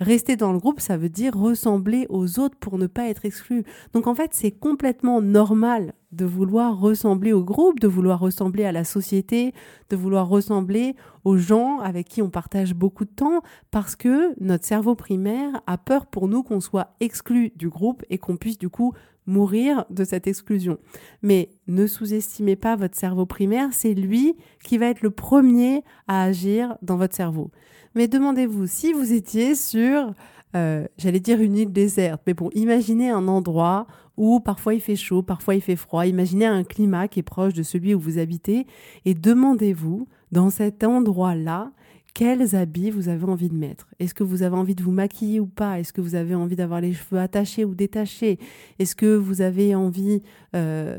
Rester 0.00 0.36
dans 0.36 0.52
le 0.52 0.58
groupe, 0.58 0.80
ça 0.80 0.96
veut 0.96 1.08
dire 1.08 1.36
ressembler 1.36 2.06
aux 2.08 2.38
autres 2.38 2.56
pour 2.56 2.78
ne 2.78 2.86
pas 2.86 3.08
être 3.08 3.24
exclu. 3.24 3.64
Donc 3.92 4.06
en 4.06 4.14
fait, 4.14 4.30
c'est 4.32 4.52
complètement 4.52 5.20
normal 5.20 5.94
de 6.12 6.24
vouloir 6.24 6.78
ressembler 6.78 7.32
au 7.32 7.42
groupe, 7.42 7.80
de 7.80 7.88
vouloir 7.88 8.20
ressembler 8.20 8.64
à 8.64 8.72
la 8.72 8.84
société, 8.84 9.52
de 9.90 9.96
vouloir 9.96 10.28
ressembler 10.28 10.94
aux 11.24 11.36
gens 11.36 11.80
avec 11.80 12.08
qui 12.08 12.22
on 12.22 12.30
partage 12.30 12.72
beaucoup 12.72 13.04
de 13.04 13.10
temps, 13.10 13.42
parce 13.72 13.96
que 13.96 14.32
notre 14.40 14.64
cerveau 14.64 14.94
primaire 14.94 15.60
a 15.66 15.76
peur 15.76 16.06
pour 16.06 16.28
nous 16.28 16.44
qu'on 16.44 16.60
soit 16.60 16.94
exclu 17.00 17.50
du 17.56 17.68
groupe 17.68 18.04
et 18.10 18.18
qu'on 18.18 18.36
puisse 18.36 18.58
du 18.58 18.68
coup 18.68 18.92
mourir 19.26 19.84
de 19.90 20.04
cette 20.04 20.26
exclusion. 20.26 20.78
Mais 21.22 21.50
ne 21.66 21.86
sous-estimez 21.86 22.56
pas 22.56 22.76
votre 22.76 22.96
cerveau 22.96 23.26
primaire, 23.26 23.68
c'est 23.72 23.94
lui 23.94 24.36
qui 24.62 24.78
va 24.78 24.86
être 24.86 25.02
le 25.02 25.10
premier 25.10 25.82
à 26.08 26.22
agir 26.24 26.76
dans 26.82 26.96
votre 26.96 27.14
cerveau. 27.14 27.50
Mais 27.94 28.08
demandez-vous 28.08 28.66
si 28.66 28.92
vous 28.92 29.12
étiez 29.12 29.54
sur, 29.54 30.12
euh, 30.56 30.86
j'allais 30.98 31.20
dire 31.20 31.40
une 31.40 31.56
île 31.56 31.72
déserte, 31.72 32.22
mais 32.26 32.34
bon, 32.34 32.50
imaginez 32.54 33.10
un 33.10 33.28
endroit 33.28 33.86
où 34.16 34.40
parfois 34.40 34.74
il 34.74 34.80
fait 34.80 34.96
chaud, 34.96 35.22
parfois 35.22 35.54
il 35.54 35.60
fait 35.60 35.76
froid, 35.76 36.06
imaginez 36.06 36.46
un 36.46 36.64
climat 36.64 37.08
qui 37.08 37.20
est 37.20 37.24
proche 37.24 37.54
de 37.54 37.62
celui 37.62 37.94
où 37.94 38.00
vous 38.00 38.18
habitez 38.18 38.66
et 39.04 39.14
demandez-vous 39.14 40.08
dans 40.32 40.50
cet 40.50 40.84
endroit-là, 40.84 41.72
quels 42.14 42.54
habits 42.54 42.90
vous 42.90 43.08
avez 43.08 43.24
envie 43.24 43.48
de 43.48 43.56
mettre? 43.56 43.88
Est-ce 43.98 44.14
que 44.14 44.22
vous 44.22 44.44
avez 44.44 44.54
envie 44.54 44.76
de 44.76 44.84
vous 44.84 44.92
maquiller 44.92 45.40
ou 45.40 45.46
pas? 45.46 45.80
Est-ce 45.80 45.92
que 45.92 46.00
vous 46.00 46.14
avez 46.14 46.36
envie 46.36 46.54
d'avoir 46.54 46.80
les 46.80 46.92
cheveux 46.92 47.18
attachés 47.18 47.64
ou 47.64 47.74
détachés? 47.74 48.38
Est-ce 48.78 48.94
que 48.94 49.16
vous 49.16 49.42
avez 49.42 49.74
envie 49.74 50.22
euh, 50.54 50.96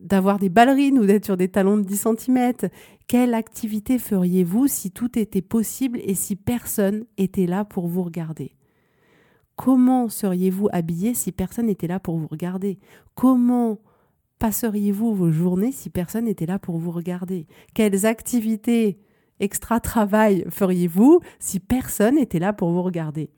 d'avoir 0.00 0.38
des 0.38 0.48
ballerines 0.48 1.00
ou 1.00 1.06
d'être 1.06 1.24
sur 1.24 1.36
des 1.36 1.48
talons 1.48 1.76
de 1.76 1.82
10 1.82 2.06
cm 2.18 2.52
Quelle 3.08 3.34
activité 3.34 3.98
feriez-vous 3.98 4.68
si 4.68 4.92
tout 4.92 5.18
était 5.18 5.42
possible 5.42 5.98
et 6.04 6.14
si 6.14 6.36
personne 6.36 7.04
était 7.18 7.46
là 7.46 7.64
pour 7.64 7.88
vous 7.88 8.04
regarder? 8.04 8.52
Comment 9.56 10.08
seriez-vous 10.08 10.68
habillé 10.72 11.14
si 11.14 11.32
personne 11.32 11.66
n'était 11.66 11.88
là 11.88 11.98
pour 11.98 12.16
vous 12.16 12.28
regarder? 12.28 12.78
Comment 13.16 13.80
passeriez-vous 14.38 15.14
vos 15.14 15.32
journées 15.32 15.72
si 15.72 15.90
personne 15.90 16.26
n'était 16.26 16.46
là 16.46 16.60
pour 16.60 16.78
vous 16.78 16.92
regarder? 16.92 17.48
Quelles 17.74 18.06
activités 18.06 18.98
extra 19.44 19.78
travail 19.78 20.44
feriez-vous 20.50 21.20
si 21.38 21.60
personne 21.60 22.16
n'était 22.16 22.38
là 22.38 22.52
pour 22.52 22.70
vous 22.70 22.82
regarder? 22.82 23.30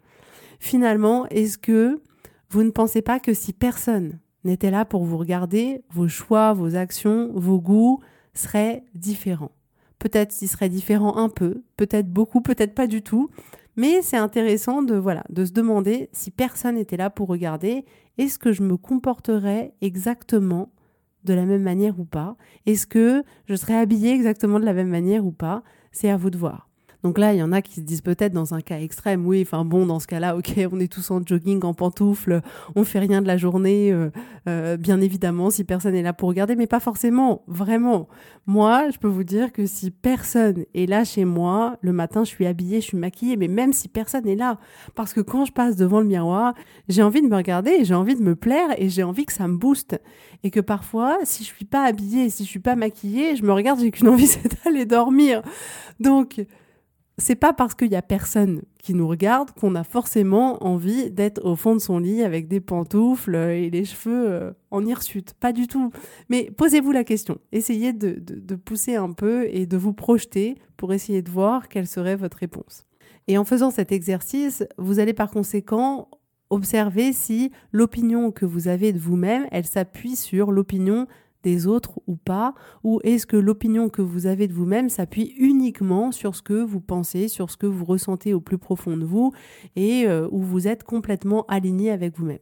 Finalement, 0.59 1.27
est-ce 1.27 1.59
que 1.59 2.01
vous 2.49 2.63
ne 2.63 2.71
pensez 2.71 3.03
pas 3.03 3.21
que 3.21 3.35
si 3.35 3.53
personne 3.53 4.19
n'était 4.45 4.71
là 4.71 4.85
pour 4.85 5.05
vous 5.05 5.19
regarder, 5.19 5.83
vos 5.91 6.09
choix, 6.09 6.53
vos 6.53 6.77
actions, 6.77 7.31
vos 7.35 7.61
goûts 7.61 8.01
seraient 8.33 8.85
différents? 8.95 9.53
Peut-être 9.99 10.33
s'ils 10.33 10.49
seraient 10.49 10.69
différents 10.69 11.17
un 11.17 11.29
peu, 11.29 11.63
peut-être 11.77 12.09
beaucoup, 12.09 12.41
peut-être 12.41 12.75
pas 12.75 12.87
du 12.87 13.03
tout, 13.03 13.29
mais 13.77 14.01
c'est 14.01 14.17
intéressant 14.17 14.83
de 14.83 15.45
se 15.45 15.53
demander 15.53 16.09
si 16.13 16.31
personne 16.31 16.77
n'était 16.77 16.97
là 16.97 17.11
pour 17.11 17.29
regarder, 17.29 17.85
est-ce 18.17 18.39
que 18.39 18.53
je 18.53 18.63
me 18.63 18.77
comporterais 18.77 19.75
exactement 19.83 20.71
de 21.25 21.35
la 21.35 21.45
même 21.45 21.63
manière 21.63 21.99
ou 22.01 22.05
pas? 22.05 22.37
Est-ce 22.65 22.87
que 22.87 23.23
je 23.47 23.55
serais 23.55 23.77
habillée 23.77 24.13
exactement 24.13 24.61
de 24.61 24.65
la 24.65 24.73
même 24.73 24.89
manière 24.89 25.27
ou 25.27 25.33
pas? 25.33 25.63
C'est 25.97 26.11
à 26.11 26.19
vous 26.19 26.29
de 26.29 26.37
voir. 26.37 26.65
Donc 27.07 27.19
là, 27.19 27.33
il 27.33 27.39
y 27.39 27.43
en 27.45 27.53
a 27.53 27.63
qui 27.63 27.75
se 27.75 27.81
disent 27.83 28.01
peut-être 28.01 28.33
dans 28.33 28.53
un 28.53 28.61
cas 28.61 28.81
extrême, 28.81 29.25
oui, 29.29 29.41
enfin 29.43 29.65
bon, 29.65 29.87
dans 29.87 30.01
ce 30.01 30.09
cas-là, 30.09 30.37
ok, 30.37 30.55
on 30.73 30.81
est 30.81 30.93
tous 30.93 31.09
en 31.13 31.25
jogging, 31.25 31.65
en 31.65 31.73
pantoufles, 31.73 32.41
on 32.75 32.83
fait 32.83 32.99
rien 32.99 33.23
de 33.23 33.29
la 33.29 33.37
journée, 33.37 33.93
euh, 33.93 34.11
euh, 34.49 34.77
bien 34.77 35.01
évidemment, 35.01 35.51
si 35.51 35.63
personne 35.63 35.95
est 35.95 36.03
là 36.03 36.13
pour 36.13 36.29
regarder, 36.29 36.57
mais 36.57 36.67
pas 36.67 36.81
forcément, 36.81 37.45
vraiment. 37.47 38.09
Moi, 38.47 38.91
je 38.91 38.99
peux 38.99 39.07
vous 39.07 39.23
dire 39.23 39.53
que 39.53 39.67
si 39.67 39.93
personne 39.93 40.65
est 40.75 40.87
là 40.87 41.05
chez 41.05 41.25
moi, 41.25 41.77
le 41.81 41.93
matin, 41.93 42.25
je 42.25 42.31
suis 42.31 42.45
habillée, 42.45 42.81
je 42.81 42.87
suis 42.87 42.97
maquillée, 42.97 43.37
mais 43.37 43.47
même 43.47 43.73
si 43.73 43.87
personne 43.87 44.27
est 44.27 44.35
là, 44.35 44.59
parce 44.97 45.15
que 45.15 45.21
quand 45.21 45.45
je 45.45 45.53
passe 45.53 45.77
devant 45.77 46.01
le 46.01 46.07
miroir, 46.07 46.55
j'ai 46.89 47.05
envie 47.05 47.23
de 47.23 47.29
me 47.29 47.37
regarder, 47.37 47.85
j'ai 47.85 47.95
envie 47.95 48.17
de 48.17 48.23
me 48.23 48.35
plaire 48.35 48.71
et 48.79 48.89
j'ai 48.89 49.05
envie 49.05 49.27
que 49.27 49.33
ça 49.33 49.47
me 49.47 49.57
booste. 49.57 49.97
Et 50.43 50.51
que 50.51 50.61
parfois, 50.61 51.19
si 51.23 51.45
je 51.45 51.49
suis 51.49 51.65
pas 51.65 51.85
habillée, 51.85 52.31
si 52.31 52.43
je 52.43 52.49
suis 52.49 52.59
pas 52.59 52.75
maquillée, 52.75 53.37
je 53.37 53.45
me 53.45 53.53
regarde, 53.53 53.79
j'ai 53.79 53.93
qu'une 53.93 54.09
envie, 54.09 54.27
c'est 54.27 54.65
d'aller 54.65 54.87
dormir. 54.87 55.43
Donc, 56.01 56.45
c'est 57.18 57.37
pas 57.37 57.54
parce 57.54 57.75
qu'il 57.75 57.90
y 57.90 57.96
a 57.96 58.02
personne 58.02 58.62
qui 58.78 58.92
nous 58.92 59.08
regarde 59.08 59.50
qu'on 59.52 59.75
a 59.75 59.85
forcément 59.85 60.62
envie 60.62 61.11
d'être 61.11 61.42
au 61.44 61.56
fond 61.56 61.75
de 61.75 61.80
son 61.80 61.99
lit 61.99 62.23
avec 62.23 62.46
des 62.46 62.61
pantoufles 62.61 63.37
et 63.37 63.70
les 63.70 63.85
cheveux 63.87 64.30
euh, 64.30 64.52
en 64.70 64.85
hirsute. 64.85 65.32
Pas 65.35 65.52
du 65.52 65.66
tout. 65.66 65.90
Mais 66.28 66.50
posez-vous 66.56 66.92
la 66.92 67.04
question. 67.04 67.38
Essayez 67.52 67.94
de, 67.94 68.18
de, 68.20 68.54
pousser 68.54 68.96
un 68.96 69.12
peu 69.12 69.46
et 69.49 69.64
de 69.64 69.76
vous 69.78 69.94
projeter 69.94 70.56
pour 70.76 70.92
essayer 70.92 71.23
de 71.23 71.30
voir 71.30 71.68
quelle 71.68 71.87
serait 71.87 72.16
votre 72.16 72.37
réponse. 72.37 72.85
Et 73.28 73.38
en 73.38 73.44
faisant 73.44 73.70
cet 73.70 73.92
exercice, 73.92 74.64
vous 74.76 74.99
allez 74.99 75.14
par 75.14 75.30
conséquent 75.30 76.08
observer 76.50 77.12
si 77.12 77.50
l'opinion 77.73 78.30
que 78.30 78.44
vous 78.44 78.68
avez 78.68 78.92
de 78.92 78.99
vous-même, 78.99 79.46
elle 79.50 79.66
s'appuie 79.66 80.16
sur 80.16 80.52
l'opinion 80.52 81.06
des 81.47 81.69
autres 81.69 82.00
ou 82.09 82.17
pas 82.17 82.55
Ou 82.83 83.00
est-ce 83.05 83.25
que 83.25 83.37
l'opinion 83.37 83.88
que 83.88 84.03
vous 84.03 84.26
avez 84.26 84.49
de 84.49 84.53
vous-même 84.53 84.88
s'appuie 84.88 85.33
uniquement 85.38 86.11
sur 86.11 86.35
ce 86.35 86.43
que 86.43 86.61
vous 86.65 86.81
pensez, 86.81 87.29
sur 87.29 87.50
ce 87.50 87.57
que 87.57 87.67
vous 87.67 87.85
ressentez 87.85 88.35
au 88.35 88.41
plus 88.41 88.59
profond 88.59 88.97
de 88.97 89.05
vous 89.05 89.33
et 89.76 90.09
euh, 90.09 90.26
où 90.33 90.43
vous 90.43 90.67
êtes 90.67 90.83
complètement 90.83 91.47
aligné 91.47 91.93
avec 91.93 92.19
vous-même 92.19 92.38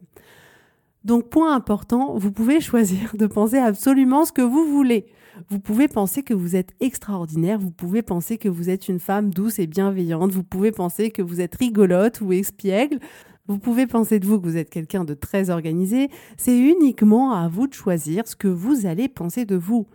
donc, 1.05 1.29
point 1.29 1.55
important, 1.55 2.17
vous 2.17 2.31
pouvez 2.31 2.59
choisir 2.59 3.15
de 3.15 3.27
penser 3.27 3.59
absolument 3.59 4.25
ce 4.25 4.31
que 4.31 4.41
vous 4.41 4.65
voulez. 4.65 5.05
Vous 5.49 5.59
pouvez 5.59 5.87
penser 5.87 6.23
que 6.23 6.33
vous 6.33 6.55
êtes 6.55 6.71
extraordinaire, 6.79 7.59
vous 7.59 7.69
pouvez 7.69 8.01
penser 8.01 8.39
que 8.39 8.49
vous 8.49 8.71
êtes 8.71 8.87
une 8.87 8.99
femme 8.99 9.29
douce 9.29 9.59
et 9.59 9.67
bienveillante, 9.67 10.31
vous 10.31 10.43
pouvez 10.43 10.71
penser 10.71 11.11
que 11.11 11.21
vous 11.21 11.41
êtes 11.41 11.55
rigolote 11.57 12.21
ou 12.21 12.33
espiègle, 12.33 12.99
vous 13.47 13.59
pouvez 13.59 13.87
penser 13.87 14.19
de 14.19 14.25
vous 14.25 14.39
que 14.39 14.47
vous 14.47 14.57
êtes 14.57 14.69
quelqu'un 14.69 15.03
de 15.03 15.13
très 15.13 15.49
organisé, 15.49 16.09
c'est 16.37 16.57
uniquement 16.57 17.33
à 17.33 17.47
vous 17.47 17.67
de 17.67 17.73
choisir 17.73 18.27
ce 18.27 18.35
que 18.35 18.47
vous 18.47 18.85
allez 18.85 19.07
penser 19.07 19.45
de 19.45 19.55
vous. 19.55 19.87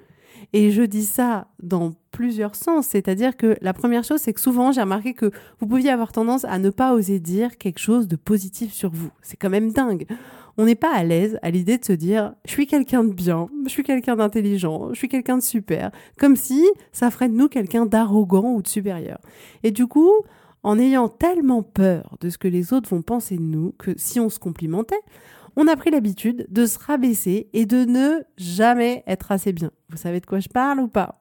Et 0.52 0.70
je 0.70 0.82
dis 0.82 1.04
ça 1.04 1.48
dans 1.62 1.92
plusieurs 2.10 2.56
sens, 2.56 2.86
c'est-à-dire 2.88 3.36
que 3.36 3.56
la 3.60 3.72
première 3.72 4.04
chose, 4.04 4.20
c'est 4.20 4.32
que 4.32 4.40
souvent 4.40 4.72
j'ai 4.72 4.80
remarqué 4.80 5.14
que 5.14 5.30
vous 5.60 5.66
pouviez 5.66 5.90
avoir 5.90 6.12
tendance 6.12 6.44
à 6.44 6.58
ne 6.58 6.70
pas 6.70 6.94
oser 6.94 7.20
dire 7.20 7.56
quelque 7.56 7.78
chose 7.78 8.08
de 8.08 8.16
positif 8.16 8.72
sur 8.72 8.90
vous. 8.90 9.10
C'est 9.22 9.36
quand 9.36 9.50
même 9.50 9.72
dingue. 9.72 10.06
On 10.56 10.64
n'est 10.64 10.74
pas 10.74 10.92
à 10.92 11.04
l'aise 11.04 11.38
à 11.42 11.50
l'idée 11.50 11.78
de 11.78 11.84
se 11.84 11.92
dire 11.92 12.34
je 12.44 12.50
suis 12.50 12.66
quelqu'un 12.66 13.04
de 13.04 13.12
bien, 13.12 13.48
je 13.64 13.70
suis 13.70 13.84
quelqu'un 13.84 14.16
d'intelligent, 14.16 14.88
je 14.92 14.98
suis 14.98 15.08
quelqu'un 15.08 15.38
de 15.38 15.42
super, 15.42 15.90
comme 16.18 16.36
si 16.36 16.66
ça 16.92 17.10
ferait 17.10 17.28
de 17.28 17.34
nous 17.34 17.48
quelqu'un 17.48 17.86
d'arrogant 17.86 18.52
ou 18.54 18.62
de 18.62 18.68
supérieur. 18.68 19.18
Et 19.62 19.70
du 19.70 19.86
coup, 19.86 20.12
en 20.62 20.78
ayant 20.78 21.08
tellement 21.08 21.62
peur 21.62 22.16
de 22.20 22.28
ce 22.28 22.38
que 22.38 22.48
les 22.48 22.72
autres 22.72 22.90
vont 22.90 23.02
penser 23.02 23.36
de 23.36 23.42
nous 23.42 23.72
que 23.78 23.92
si 23.96 24.20
on 24.20 24.28
se 24.28 24.38
complimentait, 24.38 25.00
on 25.56 25.66
a 25.66 25.76
pris 25.76 25.90
l'habitude 25.90 26.46
de 26.48 26.66
se 26.66 26.78
rabaisser 26.78 27.48
et 27.52 27.66
de 27.66 27.84
ne 27.84 28.22
jamais 28.36 29.02
être 29.06 29.32
assez 29.32 29.52
bien. 29.52 29.70
Vous 29.88 29.96
savez 29.96 30.20
de 30.20 30.26
quoi 30.26 30.40
je 30.40 30.48
parle 30.48 30.80
ou 30.80 30.88
pas? 30.88 31.20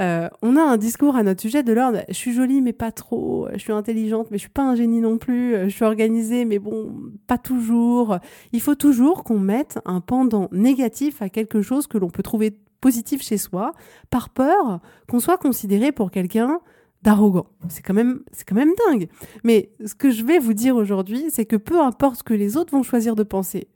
Euh, 0.00 0.28
on 0.40 0.56
a 0.56 0.62
un 0.62 0.78
discours 0.78 1.16
à 1.16 1.22
notre 1.22 1.42
sujet 1.42 1.62
de 1.62 1.72
l'ordre 1.72 2.00
je 2.08 2.14
suis 2.14 2.32
jolie 2.32 2.62
mais 2.62 2.72
pas 2.72 2.92
trop, 2.92 3.46
je 3.52 3.58
suis 3.58 3.72
intelligente 3.72 4.28
mais 4.30 4.38
je 4.38 4.42
suis 4.42 4.50
pas 4.50 4.62
un 4.62 4.74
génie 4.74 5.02
non 5.02 5.18
plus, 5.18 5.54
je 5.64 5.68
suis 5.68 5.84
organisée 5.84 6.46
mais 6.46 6.58
bon, 6.58 6.94
pas 7.26 7.38
toujours. 7.38 8.18
Il 8.52 8.60
faut 8.60 8.74
toujours 8.74 9.22
qu'on 9.22 9.38
mette 9.38 9.78
un 9.84 10.00
pendant 10.00 10.48
négatif 10.50 11.20
à 11.20 11.28
quelque 11.28 11.60
chose 11.60 11.86
que 11.86 11.98
l'on 11.98 12.08
peut 12.08 12.22
trouver 12.22 12.56
positif 12.80 13.22
chez 13.22 13.36
soi 13.36 13.72
par 14.10 14.30
peur 14.30 14.80
qu'on 15.08 15.20
soit 15.20 15.36
considéré 15.38 15.92
pour 15.92 16.10
quelqu'un 16.10 16.60
d'arrogant. 17.02 17.46
C'est 17.68 17.82
quand 17.82 17.94
même 17.94 18.22
c'est 18.32 18.48
quand 18.48 18.54
même 18.54 18.72
dingue. 18.88 19.08
Mais 19.44 19.70
ce 19.84 19.94
que 19.94 20.10
je 20.10 20.24
vais 20.24 20.38
vous 20.38 20.54
dire 20.54 20.76
aujourd'hui, 20.76 21.26
c'est 21.30 21.46
que 21.46 21.56
peu 21.56 21.80
importe 21.80 22.16
ce 22.16 22.22
que 22.22 22.34
les 22.34 22.56
autres 22.56 22.72
vont 22.72 22.82
choisir 22.82 23.16
de 23.16 23.22
penser, 23.22 23.68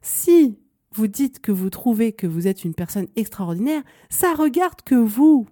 si 0.00 0.58
vous 0.94 1.06
dites 1.06 1.40
que 1.40 1.52
vous 1.52 1.70
trouvez 1.70 2.12
que 2.12 2.26
vous 2.26 2.46
êtes 2.46 2.64
une 2.64 2.74
personne 2.74 3.06
extraordinaire, 3.16 3.82
ça 4.10 4.34
regarde 4.34 4.82
que 4.84 4.94
vous. 4.94 5.46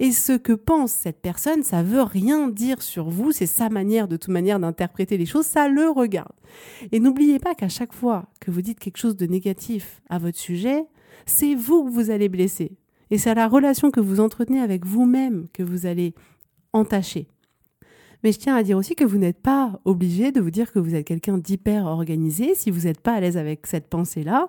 Et 0.00 0.10
ce 0.10 0.32
que 0.32 0.52
pense 0.52 0.90
cette 0.90 1.20
personne, 1.20 1.62
ça 1.62 1.84
veut 1.84 2.02
rien 2.02 2.48
dire 2.48 2.82
sur 2.82 3.08
vous, 3.08 3.30
c'est 3.30 3.46
sa 3.46 3.68
manière 3.68 4.08
de 4.08 4.16
toute 4.16 4.32
manière 4.32 4.58
d'interpréter 4.58 5.16
les 5.16 5.26
choses, 5.26 5.46
ça 5.46 5.68
le 5.68 5.88
regarde. 5.88 6.32
Et 6.90 6.98
n'oubliez 6.98 7.38
pas 7.38 7.54
qu'à 7.54 7.68
chaque 7.68 7.92
fois 7.92 8.26
que 8.40 8.50
vous 8.50 8.62
dites 8.62 8.80
quelque 8.80 8.96
chose 8.96 9.16
de 9.16 9.26
négatif 9.26 10.02
à 10.08 10.18
votre 10.18 10.38
sujet, 10.38 10.86
c'est 11.24 11.54
vous 11.54 11.84
que 11.84 11.90
vous 11.90 12.10
allez 12.10 12.28
blesser. 12.28 12.72
Et 13.10 13.18
c'est 13.18 13.30
à 13.30 13.34
la 13.34 13.46
relation 13.46 13.92
que 13.92 14.00
vous 14.00 14.18
entretenez 14.18 14.60
avec 14.60 14.84
vous-même 14.84 15.46
que 15.52 15.62
vous 15.62 15.86
allez 15.86 16.14
entacher. 16.76 17.26
Mais 18.22 18.32
je 18.32 18.38
tiens 18.38 18.56
à 18.56 18.62
dire 18.62 18.76
aussi 18.76 18.94
que 18.94 19.04
vous 19.04 19.18
n'êtes 19.18 19.40
pas 19.40 19.80
obligé 19.84 20.32
de 20.32 20.40
vous 20.40 20.50
dire 20.50 20.72
que 20.72 20.78
vous 20.78 20.94
êtes 20.94 21.06
quelqu'un 21.06 21.38
d'hyper 21.38 21.86
organisé 21.86 22.54
si 22.54 22.70
vous 22.70 22.82
n'êtes 22.82 23.00
pas 23.00 23.14
à 23.14 23.20
l'aise 23.20 23.36
avec 23.36 23.66
cette 23.66 23.88
pensée-là. 23.88 24.48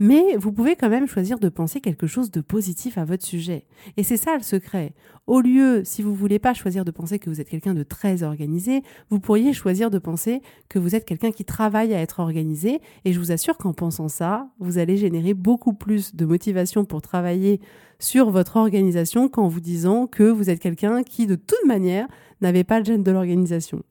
Mais 0.00 0.36
vous 0.36 0.52
pouvez 0.52 0.76
quand 0.76 0.88
même 0.88 1.08
choisir 1.08 1.38
de 1.40 1.48
penser 1.48 1.80
quelque 1.80 2.06
chose 2.06 2.30
de 2.30 2.40
positif 2.40 2.98
à 2.98 3.04
votre 3.04 3.26
sujet. 3.26 3.66
Et 3.96 4.04
c'est 4.04 4.16
ça 4.16 4.36
le 4.36 4.42
secret. 4.42 4.94
Au 5.26 5.40
lieu, 5.40 5.82
si 5.84 6.02
vous 6.02 6.14
voulez 6.14 6.38
pas 6.38 6.54
choisir 6.54 6.84
de 6.84 6.90
penser 6.90 7.18
que 7.18 7.28
vous 7.28 7.40
êtes 7.40 7.48
quelqu'un 7.48 7.74
de 7.74 7.82
très 7.82 8.22
organisé, 8.22 8.82
vous 9.10 9.18
pourriez 9.18 9.52
choisir 9.52 9.90
de 9.90 9.98
penser 9.98 10.40
que 10.68 10.78
vous 10.78 10.94
êtes 10.94 11.04
quelqu'un 11.04 11.32
qui 11.32 11.44
travaille 11.44 11.94
à 11.94 12.00
être 12.00 12.20
organisé. 12.20 12.80
Et 13.04 13.12
je 13.12 13.18
vous 13.18 13.32
assure 13.32 13.56
qu'en 13.56 13.72
pensant 13.72 14.08
ça, 14.08 14.48
vous 14.60 14.78
allez 14.78 14.96
générer 14.96 15.34
beaucoup 15.34 15.72
plus 15.72 16.14
de 16.14 16.24
motivation 16.24 16.84
pour 16.84 17.02
travailler 17.02 17.60
sur 17.98 18.30
votre 18.30 18.56
organisation 18.56 19.28
qu'en 19.28 19.48
vous 19.48 19.60
disant 19.60 20.06
que 20.06 20.22
vous 20.22 20.48
êtes 20.48 20.60
quelqu'un 20.60 21.02
qui, 21.02 21.26
de 21.26 21.34
toute 21.34 21.66
manière, 21.66 22.06
n'avait 22.40 22.64
pas 22.64 22.78
le 22.78 22.84
gène 22.84 23.02
de 23.02 23.10
l'organisation. 23.10 23.82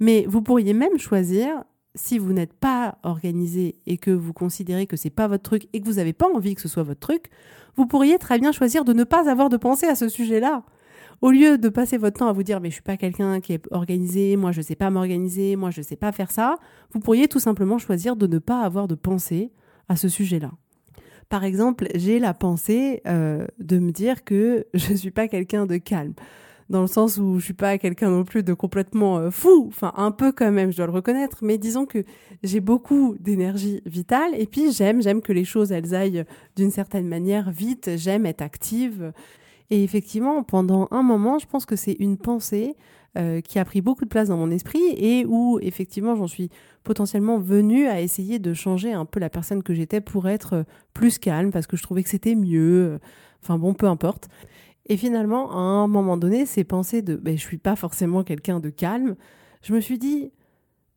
Mais 0.00 0.24
vous 0.26 0.42
pourriez 0.42 0.72
même 0.72 0.98
choisir, 0.98 1.62
si 1.94 2.18
vous 2.18 2.32
n'êtes 2.32 2.54
pas 2.54 2.98
organisé 3.02 3.76
et 3.86 3.98
que 3.98 4.10
vous 4.10 4.32
considérez 4.32 4.86
que 4.86 4.96
c'est 4.96 5.10
pas 5.10 5.28
votre 5.28 5.42
truc 5.42 5.68
et 5.72 5.80
que 5.80 5.86
vous 5.86 5.94
n'avez 5.94 6.12
pas 6.12 6.26
envie 6.32 6.54
que 6.54 6.60
ce 6.60 6.68
soit 6.68 6.82
votre 6.82 7.00
truc, 7.00 7.26
vous 7.76 7.86
pourriez 7.86 8.18
très 8.18 8.38
bien 8.38 8.52
choisir 8.52 8.84
de 8.84 8.92
ne 8.92 9.04
pas 9.04 9.30
avoir 9.30 9.48
de 9.48 9.56
pensée 9.56 9.86
à 9.86 9.94
ce 9.94 10.08
sujet-là. 10.08 10.64
Au 11.20 11.30
lieu 11.30 11.56
de 11.56 11.68
passer 11.68 11.98
votre 11.98 12.18
temps 12.18 12.28
à 12.28 12.32
vous 12.32 12.42
dire 12.42 12.60
mais 12.60 12.70
je 12.70 12.74
suis 12.74 12.82
pas 12.82 12.96
quelqu'un 12.96 13.40
qui 13.40 13.52
est 13.52 13.62
organisé, 13.70 14.36
moi 14.36 14.52
je 14.52 14.60
sais 14.60 14.74
pas 14.74 14.90
m'organiser, 14.90 15.56
moi 15.56 15.70
je 15.70 15.82
sais 15.82 15.96
pas 15.96 16.12
faire 16.12 16.30
ça, 16.30 16.56
vous 16.92 17.00
pourriez 17.00 17.28
tout 17.28 17.38
simplement 17.38 17.78
choisir 17.78 18.16
de 18.16 18.26
ne 18.26 18.38
pas 18.38 18.62
avoir 18.62 18.88
de 18.88 18.94
pensée 18.94 19.52
à 19.88 19.96
ce 19.96 20.08
sujet-là. 20.08 20.50
Par 21.28 21.44
exemple, 21.44 21.88
j'ai 21.94 22.18
la 22.18 22.34
pensée 22.34 23.00
euh, 23.06 23.46
de 23.58 23.78
me 23.78 23.90
dire 23.90 24.24
que 24.24 24.66
je 24.74 24.94
suis 24.94 25.10
pas 25.10 25.28
quelqu'un 25.28 25.66
de 25.66 25.76
calme 25.76 26.14
dans 26.72 26.80
le 26.80 26.86
sens 26.86 27.18
où 27.18 27.38
je 27.38 27.44
suis 27.44 27.54
pas 27.54 27.76
quelqu'un 27.76 28.10
non 28.10 28.24
plus 28.24 28.42
de 28.42 28.54
complètement 28.54 29.18
euh, 29.18 29.30
fou, 29.30 29.66
enfin 29.68 29.92
un 29.94 30.10
peu 30.10 30.32
quand 30.32 30.50
même, 30.50 30.72
je 30.72 30.78
dois 30.78 30.86
le 30.86 30.92
reconnaître, 30.92 31.38
mais 31.42 31.58
disons 31.58 31.84
que 31.84 32.02
j'ai 32.42 32.60
beaucoup 32.60 33.14
d'énergie 33.20 33.82
vitale 33.84 34.32
et 34.36 34.46
puis 34.46 34.72
j'aime, 34.72 35.02
j'aime 35.02 35.20
que 35.20 35.34
les 35.34 35.44
choses 35.44 35.70
elles 35.70 35.94
aillent 35.94 36.24
d'une 36.56 36.70
certaine 36.70 37.06
manière 37.06 37.50
vite, 37.50 37.90
j'aime 37.96 38.24
être 38.24 38.40
active. 38.40 39.12
Et 39.68 39.84
effectivement, 39.84 40.42
pendant 40.42 40.88
un 40.90 41.02
moment, 41.02 41.38
je 41.38 41.46
pense 41.46 41.66
que 41.66 41.76
c'est 41.76 41.96
une 42.00 42.16
pensée 42.16 42.74
euh, 43.18 43.42
qui 43.42 43.58
a 43.58 43.66
pris 43.66 43.82
beaucoup 43.82 44.04
de 44.06 44.10
place 44.10 44.28
dans 44.28 44.38
mon 44.38 44.50
esprit 44.50 44.82
et 44.96 45.26
où 45.26 45.58
effectivement 45.60 46.16
j'en 46.16 46.26
suis 46.26 46.48
potentiellement 46.84 47.38
venue 47.38 47.86
à 47.86 48.00
essayer 48.00 48.38
de 48.38 48.54
changer 48.54 48.94
un 48.94 49.04
peu 49.04 49.20
la 49.20 49.28
personne 49.28 49.62
que 49.62 49.74
j'étais 49.74 50.00
pour 50.00 50.26
être 50.26 50.64
plus 50.94 51.18
calme 51.18 51.50
parce 51.50 51.66
que 51.66 51.76
je 51.76 51.82
trouvais 51.82 52.02
que 52.02 52.08
c'était 52.08 52.34
mieux. 52.34 52.98
Enfin 53.42 53.58
bon, 53.58 53.74
peu 53.74 53.86
importe. 53.86 54.30
Et 54.86 54.96
finalement, 54.96 55.52
à 55.52 55.56
un 55.56 55.86
moment 55.86 56.16
donné, 56.16 56.46
ces 56.46 56.64
pensées 56.64 57.02
de 57.02 57.16
ben, 57.16 57.36
je 57.36 57.42
suis 57.42 57.58
pas 57.58 57.76
forcément 57.76 58.24
quelqu'un 58.24 58.60
de 58.60 58.70
calme, 58.70 59.16
je 59.62 59.72
me 59.72 59.80
suis 59.80 59.98
dit 59.98 60.32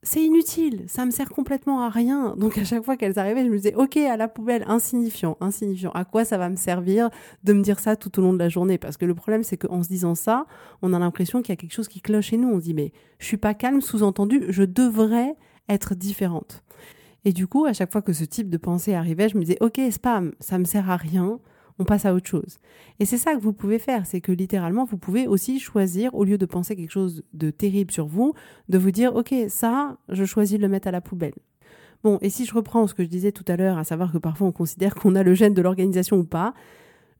c'est 0.06 0.24
inutile, 0.24 0.84
ça 0.88 1.04
me 1.06 1.12
sert 1.12 1.30
complètement 1.30 1.82
à 1.82 1.90
rien. 1.90 2.36
Donc 2.38 2.60
à 2.60 2.64
chaque 2.64 2.84
fois 2.84 2.96
qu'elles 2.96 3.18
arrivaient, 3.18 3.44
je 3.44 3.50
me 3.50 3.58
disais 3.58 3.74
OK, 3.74 3.98
à 3.98 4.18
la 4.18 4.28
poubelle, 4.28 4.64
insignifiant, 4.68 5.36
insignifiant. 5.42 5.92
À 5.92 6.06
quoi 6.06 6.26
ça 6.26 6.38
va 6.38 6.48
me 6.50 6.56
servir 6.56 7.10
de 7.44 7.54
me 7.54 7.64
dire 7.64 7.80
ça 7.80 7.96
tout 7.96 8.18
au 8.20 8.22
long 8.22 8.34
de 8.34 8.38
la 8.38 8.48
journée? 8.48 8.78
Parce 8.78 8.98
que 8.98 9.06
le 9.06 9.16
problème, 9.16 9.44
c'est 9.44 9.58
qu'en 9.58 9.82
se 9.82 9.88
disant 9.88 10.14
ça, 10.14 10.46
on 10.84 10.94
a 10.94 11.00
l'impression 11.00 11.42
qu'il 11.42 11.50
y 11.50 11.54
a 11.54 11.56
quelque 11.56 11.74
chose 11.74 11.88
qui 11.88 12.02
cloche 12.02 12.28
chez 12.28 12.38
nous. 12.38 12.50
On 12.50 12.60
se 12.60 12.66
dit 12.66 12.76
mais 12.76 12.92
je 13.18 13.26
suis 13.26 13.38
pas 13.38 13.56
calme, 13.56 13.82
sous-entendu, 13.82 14.44
je 14.50 14.64
devrais 14.64 15.36
être 15.70 15.96
différente. 15.96 16.64
Et 17.24 17.34
du 17.34 17.48
coup, 17.48 17.66
à 17.66 17.74
chaque 17.74 17.92
fois 17.92 18.04
que 18.04 18.14
ce 18.14 18.24
type 18.24 18.52
de 18.52 18.58
pensée 18.58 18.94
arrivait, 18.94 19.30
je 19.30 19.38
me 19.38 19.42
disais 19.42 19.58
OK, 19.60 19.82
spam, 19.90 20.34
ça 20.40 20.60
me 20.60 20.66
sert 20.66 20.92
à 20.92 20.98
rien 20.98 21.40
on 21.80 21.86
passe 21.86 22.06
à 22.06 22.14
autre 22.14 22.28
chose. 22.28 22.60
Et 23.00 23.06
c'est 23.06 23.18
ça 23.18 23.36
que 23.36 23.40
vous 23.40 23.54
pouvez 23.54 23.80
faire, 23.80 24.06
c'est 24.06 24.22
que 24.22 24.32
littéralement, 24.32 24.86
vous 24.86 24.98
pouvez 24.98 25.28
aussi 25.28 25.60
choisir, 25.60 26.14
au 26.16 26.24
lieu 26.24 26.38
de 26.38 26.46
penser 26.46 26.76
quelque 26.76 26.92
chose 26.92 27.24
de 27.34 27.50
terrible 27.52 27.92
sur 27.92 28.08
vous, 28.08 28.34
de 28.70 28.78
vous 28.78 28.92
dire, 28.92 29.16
OK, 29.16 29.34
ça, 29.50 29.98
je 30.10 30.26
choisis 30.26 30.58
de 30.58 30.64
le 30.64 30.70
mettre 30.70 30.88
à 30.88 30.92
la 30.92 31.02
poubelle. 31.02 31.34
Bon, 32.04 32.20
et 32.22 32.30
si 32.30 32.46
je 32.46 32.54
reprends 32.54 32.86
ce 32.88 32.94
que 32.94 33.04
je 33.04 33.10
disais 33.10 33.32
tout 33.32 33.46
à 33.48 33.58
l'heure, 33.58 33.78
à 33.78 33.84
savoir 33.84 34.12
que 34.12 34.18
parfois 34.18 34.48
on 34.48 34.52
considère 34.52 34.96
qu'on 34.96 35.16
a 35.16 35.24
le 35.24 35.34
gène 35.34 35.54
de 35.54 35.62
l'organisation 35.62 36.18
ou 36.18 36.24
pas, 36.24 36.54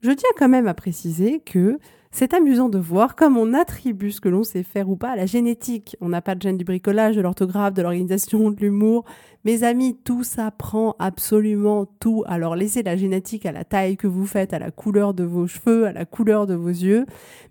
je 0.00 0.10
tiens 0.10 0.30
quand 0.38 0.48
même 0.48 0.68
à 0.68 0.74
préciser 0.74 1.40
que 1.40 1.78
c'est 2.18 2.32
amusant 2.32 2.70
de 2.70 2.78
voir 2.78 3.14
comme 3.14 3.36
on 3.36 3.52
attribue 3.52 4.10
ce 4.10 4.22
que 4.22 4.30
l'on 4.30 4.42
sait 4.42 4.62
faire 4.62 4.88
ou 4.88 4.96
pas 4.96 5.10
à 5.10 5.16
la 5.16 5.26
génétique. 5.26 5.98
On 6.00 6.08
n'a 6.08 6.22
pas 6.22 6.34
de 6.34 6.40
gène 6.40 6.56
du 6.56 6.64
bricolage, 6.64 7.14
de 7.14 7.20
l'orthographe, 7.20 7.74
de 7.74 7.82
l'organisation, 7.82 8.50
de 8.50 8.58
l'humour. 8.58 9.04
Mes 9.44 9.64
amis, 9.64 9.98
tout 10.02 10.24
s'apprend, 10.24 10.96
absolument 10.98 11.84
tout. 12.00 12.24
Alors 12.26 12.56
laissez 12.56 12.82
la 12.82 12.96
génétique 12.96 13.44
à 13.44 13.52
la 13.52 13.64
taille 13.64 13.98
que 13.98 14.06
vous 14.06 14.24
faites, 14.24 14.54
à 14.54 14.58
la 14.58 14.70
couleur 14.70 15.12
de 15.12 15.24
vos 15.24 15.46
cheveux, 15.46 15.86
à 15.86 15.92
la 15.92 16.06
couleur 16.06 16.46
de 16.46 16.54
vos 16.54 16.70
yeux. 16.70 17.04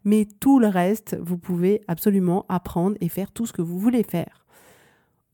Mais 0.03 0.27
tout 0.39 0.57
le 0.57 0.67
reste, 0.67 1.15
vous 1.21 1.37
pouvez 1.37 1.83
absolument 1.87 2.43
apprendre 2.49 2.97
et 3.01 3.09
faire 3.09 3.31
tout 3.31 3.45
ce 3.45 3.53
que 3.53 3.61
vous 3.61 3.77
voulez 3.77 4.01
faire. 4.01 4.47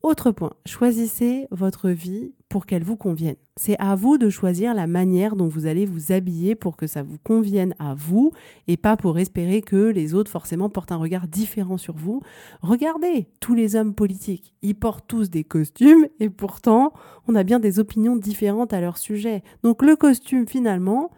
Autre 0.04 0.32
point, 0.32 0.52
choisissez 0.66 1.48
votre 1.52 1.90
vie 1.90 2.34
pour 2.52 2.66
qu'elle 2.66 2.84
vous 2.84 2.98
convienne. 2.98 3.38
C'est 3.56 3.78
à 3.80 3.96
vous 3.96 4.18
de 4.18 4.30
choisir 4.30 4.74
la 4.74 4.86
manière 4.86 5.38
dont 5.38 5.48
vous 5.48 5.68
allez 5.68 5.86
vous 5.86 6.12
habiller 6.12 6.54
pour 6.54 6.76
que 6.76 6.86
ça 6.86 7.02
vous 7.02 7.18
convienne 7.24 7.74
à 7.80 7.96
vous 7.96 8.34
et 8.68 8.76
pas 8.76 8.98
pour 8.98 9.18
espérer 9.18 9.62
que 9.62 9.88
les 9.88 10.14
autres 10.14 10.30
forcément 10.30 10.70
portent 10.70 10.92
un 10.92 10.98
regard 10.98 11.30
différent 11.30 11.78
sur 11.78 11.96
vous. 11.96 12.22
Regardez, 12.62 13.30
tous 13.40 13.56
les 13.56 13.78
hommes 13.78 13.96
politiques, 13.96 14.54
ils 14.62 14.76
portent 14.76 15.08
tous 15.08 15.30
des 15.30 15.46
costumes 15.46 16.08
et 16.20 16.30
pourtant 16.30 16.92
on 17.26 17.36
a 17.36 17.44
bien 17.44 17.60
des 17.60 17.80
opinions 17.80 18.18
différentes 18.18 18.74
à 18.74 18.82
leur 18.82 18.98
sujet. 18.98 19.44
Donc 19.64 19.82
le 19.82 19.96
costume 19.96 20.46
finalement, 20.46 21.10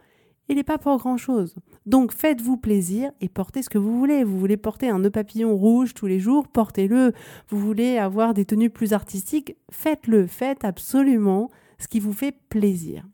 il 0.50 0.58
n'est 0.58 0.64
pas 0.64 0.78
pour 0.78 0.98
grand-chose. 0.98 1.56
Donc 1.86 2.12
faites-vous 2.12 2.58
plaisir 2.58 3.12
et 3.22 3.30
portez 3.30 3.64
ce 3.64 3.70
que 3.70 3.78
vous 3.78 3.98
voulez. 3.98 4.24
Vous 4.24 4.40
voulez 4.40 4.58
porter 4.58 4.90
un 4.90 5.00
nœud 5.00 5.10
papillon 5.10 5.56
rouge 5.56 5.94
tous 5.94 6.08
les 6.08 6.20
jours, 6.20 6.48
portez-le. 6.48 7.14
Vous 7.50 7.60
voulez 7.60 7.98
avoir 7.98 8.34
des 8.34 8.46
tenues 8.46 8.70
plus 8.70 8.94
artistiques, 8.94 9.56
faites-le. 9.72 10.28
Faites 10.28 10.66
absolument 10.66 11.50
ce 11.80 11.88
qui 11.88 12.00
vous 12.00 12.14
fait 12.14 12.36
plaisir. 12.50 13.06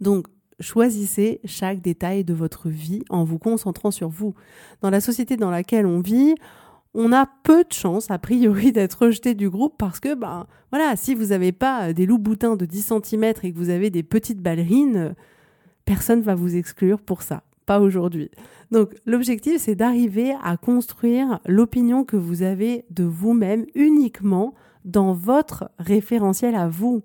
Donc 0.00 0.26
choisissez 0.60 1.40
chaque 1.44 1.80
détail 1.80 2.24
de 2.24 2.34
votre 2.34 2.68
vie 2.68 3.04
en 3.10 3.24
vous 3.24 3.38
concentrant 3.38 3.90
sur 3.90 4.08
vous. 4.08 4.34
Dans 4.80 4.90
la 4.90 5.00
société 5.00 5.36
dans 5.36 5.50
laquelle 5.50 5.86
on 5.86 6.00
vit, 6.00 6.34
on 6.94 7.12
a 7.12 7.26
peu 7.44 7.64
de 7.64 7.72
chances, 7.72 8.10
a 8.10 8.18
priori, 8.18 8.72
d'être 8.72 9.06
rejeté 9.06 9.34
du 9.34 9.48
groupe 9.50 9.74
parce 9.78 10.00
que, 10.00 10.14
ben, 10.14 10.46
voilà, 10.70 10.96
si 10.96 11.14
vous 11.14 11.26
n'avez 11.26 11.52
pas 11.52 11.92
des 11.92 12.06
loups 12.06 12.18
boutins 12.18 12.56
de 12.56 12.66
10 12.66 12.92
cm 13.04 13.24
et 13.42 13.52
que 13.52 13.58
vous 13.58 13.70
avez 13.70 13.90
des 13.90 14.02
petites 14.02 14.40
ballerines, 14.40 15.14
personne 15.88 16.20
va 16.20 16.34
vous 16.34 16.54
exclure 16.54 17.00
pour 17.00 17.22
ça. 17.22 17.42
Pas 17.64 17.80
aujourd'hui. 17.80 18.30
Donc 18.70 18.94
l'objectif, 19.06 19.56
c'est 19.62 19.74
d'arriver 19.74 20.34
à 20.42 20.58
construire 20.58 21.40
l'opinion 21.46 22.04
que 22.04 22.16
vous 22.16 22.42
avez 22.42 22.84
de 22.90 23.04
vous-même 23.04 23.64
uniquement 23.74 24.52
dans 24.84 25.14
votre 25.14 25.70
référentiel 25.78 26.54
à 26.54 26.68
vous, 26.68 27.02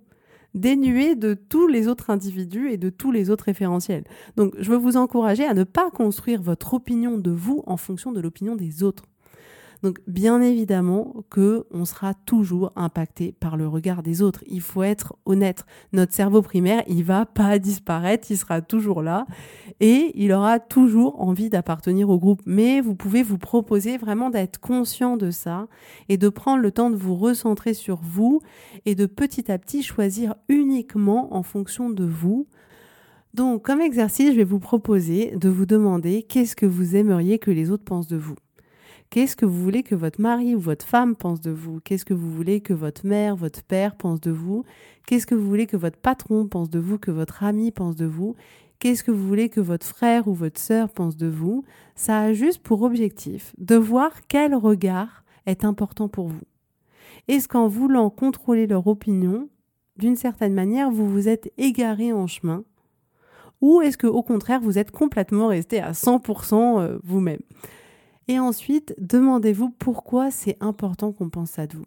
dénué 0.54 1.16
de 1.16 1.34
tous 1.34 1.68
les 1.68 1.88
autres 1.88 2.10
individus 2.10 2.72
et 2.72 2.78
de 2.78 2.90
tous 2.90 3.14
les 3.14 3.30
autres 3.30 3.46
référentiels. 3.46 4.04
Donc 4.36 4.54
je 4.60 4.70
veux 4.70 4.78
vous 4.78 4.98
encourager 4.98 5.46
à 5.46 5.54
ne 5.54 5.64
pas 5.64 5.90
construire 5.90 6.42
votre 6.42 6.74
opinion 6.74 7.18
de 7.18 7.32
vous 7.32 7.64
en 7.66 7.78
fonction 7.78 8.12
de 8.12 8.20
l'opinion 8.20 8.58
des 8.58 8.84
autres. 8.84 9.06
Donc 9.84 10.00
bien 10.08 10.42
évidemment 10.42 11.14
que 11.30 11.66
on 11.72 11.84
sera 11.84 12.14
toujours 12.14 12.72
impacté 12.78 13.34
par 13.34 13.58
le 13.58 13.68
regard 13.68 14.02
des 14.02 14.22
autres. 14.22 14.42
Il 14.48 14.62
faut 14.62 14.82
être 14.82 15.18
honnête. 15.26 15.66
Notre 15.92 16.14
cerveau 16.14 16.42
primaire, 16.42 16.84
il 16.88 17.04
va 17.04 17.26
pas 17.26 17.60
disparaître, 17.60 18.32
il 18.32 18.38
sera 18.38 18.62
toujours 18.62 19.02
là 19.02 19.28
et 19.82 20.14
il 20.16 20.32
aura 20.32 20.60
toujours 20.60 21.22
envie 21.22 21.50
d'appartenir 21.50 22.10
au 22.10 22.18
groupe. 22.18 22.42
Mais 22.46 22.80
vous 22.80 22.96
pouvez 22.96 23.24
vous 23.24 23.38
proposer 23.38 23.98
vraiment 23.98 24.30
d'être 24.30 24.58
conscient 24.58 25.18
de 25.18 25.32
ça 25.32 25.68
et 26.08 26.16
de 26.16 26.30
prendre 26.30 26.62
le 26.62 26.72
temps 26.72 26.90
de 26.90 26.96
vous 26.96 27.16
recentrer 27.16 27.74
sur 27.74 28.00
vous 28.02 28.40
et 28.86 28.96
de 28.96 29.06
petit 29.06 29.52
à 29.52 29.58
petit 29.58 29.84
choisir 29.84 30.36
uniquement 30.48 31.36
en 31.36 31.44
fonction 31.44 31.90
de 31.90 32.06
vous 32.06 32.48
Donc, 33.34 33.66
comme 33.66 33.82
exercice, 33.82 34.32
je 34.32 34.38
vais 34.38 34.44
vous 34.46 34.60
proposer 34.60 35.36
de 35.36 35.50
vous 35.50 35.66
demander 35.66 36.24
qu'est-ce 36.24 36.56
que 36.56 36.66
vous 36.66 36.96
aimeriez 36.96 37.38
que 37.38 37.52
les 37.52 37.70
autres 37.70 37.84
pensent 37.84 38.08
de 38.08 38.16
vous. 38.16 38.36
Qu'est-ce 39.14 39.36
que 39.36 39.46
vous 39.46 39.62
voulez 39.62 39.84
que 39.84 39.94
votre 39.94 40.20
mari 40.20 40.56
ou 40.56 40.60
votre 40.60 40.88
femme 40.88 41.16
pense 41.16 41.40
de 41.40 41.52
vous? 41.52 41.80
Qu'est-ce 41.82 42.04
que 42.04 42.16
vous 42.16 42.32
voulez 42.32 42.62
que 42.62 42.74
votre 42.74 43.06
mère, 43.06 43.36
votre 43.36 43.62
père 43.62 43.96
pense 43.96 44.20
de 44.20 44.32
vous? 44.32 44.64
Qu'est-ce 45.06 45.28
que 45.28 45.36
vous 45.36 45.48
voulez 45.48 45.68
que 45.68 45.78
votre 45.78 46.00
patron 46.00 46.48
pense 46.48 46.72
de 46.72 46.80
vous, 46.80 46.98
que 46.98 47.12
votre 47.12 47.44
ami 47.44 47.70
pense 47.70 47.96
de 47.96 48.08
vous? 48.08 48.36
Qu'est-ce 48.80 49.04
que 49.04 49.12
vous 49.12 49.28
voulez 49.28 49.50
que 49.50 49.62
votre 49.62 49.86
frère 49.86 50.28
ou 50.28 50.34
votre 50.34 50.60
sœur 50.60 50.90
pense 50.90 51.16
de 51.16 51.28
vous? 51.28 51.64
Ça 51.94 52.22
a 52.22 52.34
juste 52.34 52.64
pour 52.64 52.82
objectif 52.82 53.54
de 53.60 53.76
voir 53.76 54.26
quel 54.28 54.56
regard 54.56 55.24
est 55.46 55.64
important 55.64 56.10
pour 56.10 56.28
vous. 56.28 56.42
Est-ce 57.28 57.48
qu'en 57.48 57.68
voulant 57.68 58.10
contrôler 58.10 58.66
leur 58.66 58.88
opinion, 58.88 59.48
d'une 59.96 60.16
certaine 60.16 60.56
manière, 60.56 60.90
vous 60.90 61.08
vous 61.08 61.30
êtes 61.30 61.54
égaré 61.60 62.12
en 62.14 62.26
chemin? 62.26 62.64
Ou 63.62 63.80
est-ce 63.82 63.96
que 64.00 64.08
au 64.08 64.24
contraire, 64.24 64.60
vous 64.60 64.80
êtes 64.80 64.90
complètement 64.90 65.50
resté 65.50 65.80
à 65.80 65.92
100% 65.92 66.80
euh, 66.80 66.98
vous-même? 67.04 67.42
Et 68.28 68.40
ensuite, 68.40 68.96
demandez-vous 69.00 69.70
pourquoi 69.70 70.32
c'est 70.32 70.58
important 70.62 71.12
qu'on 71.12 71.30
pense 71.30 71.60
à 71.60 71.66
vous. 71.66 71.86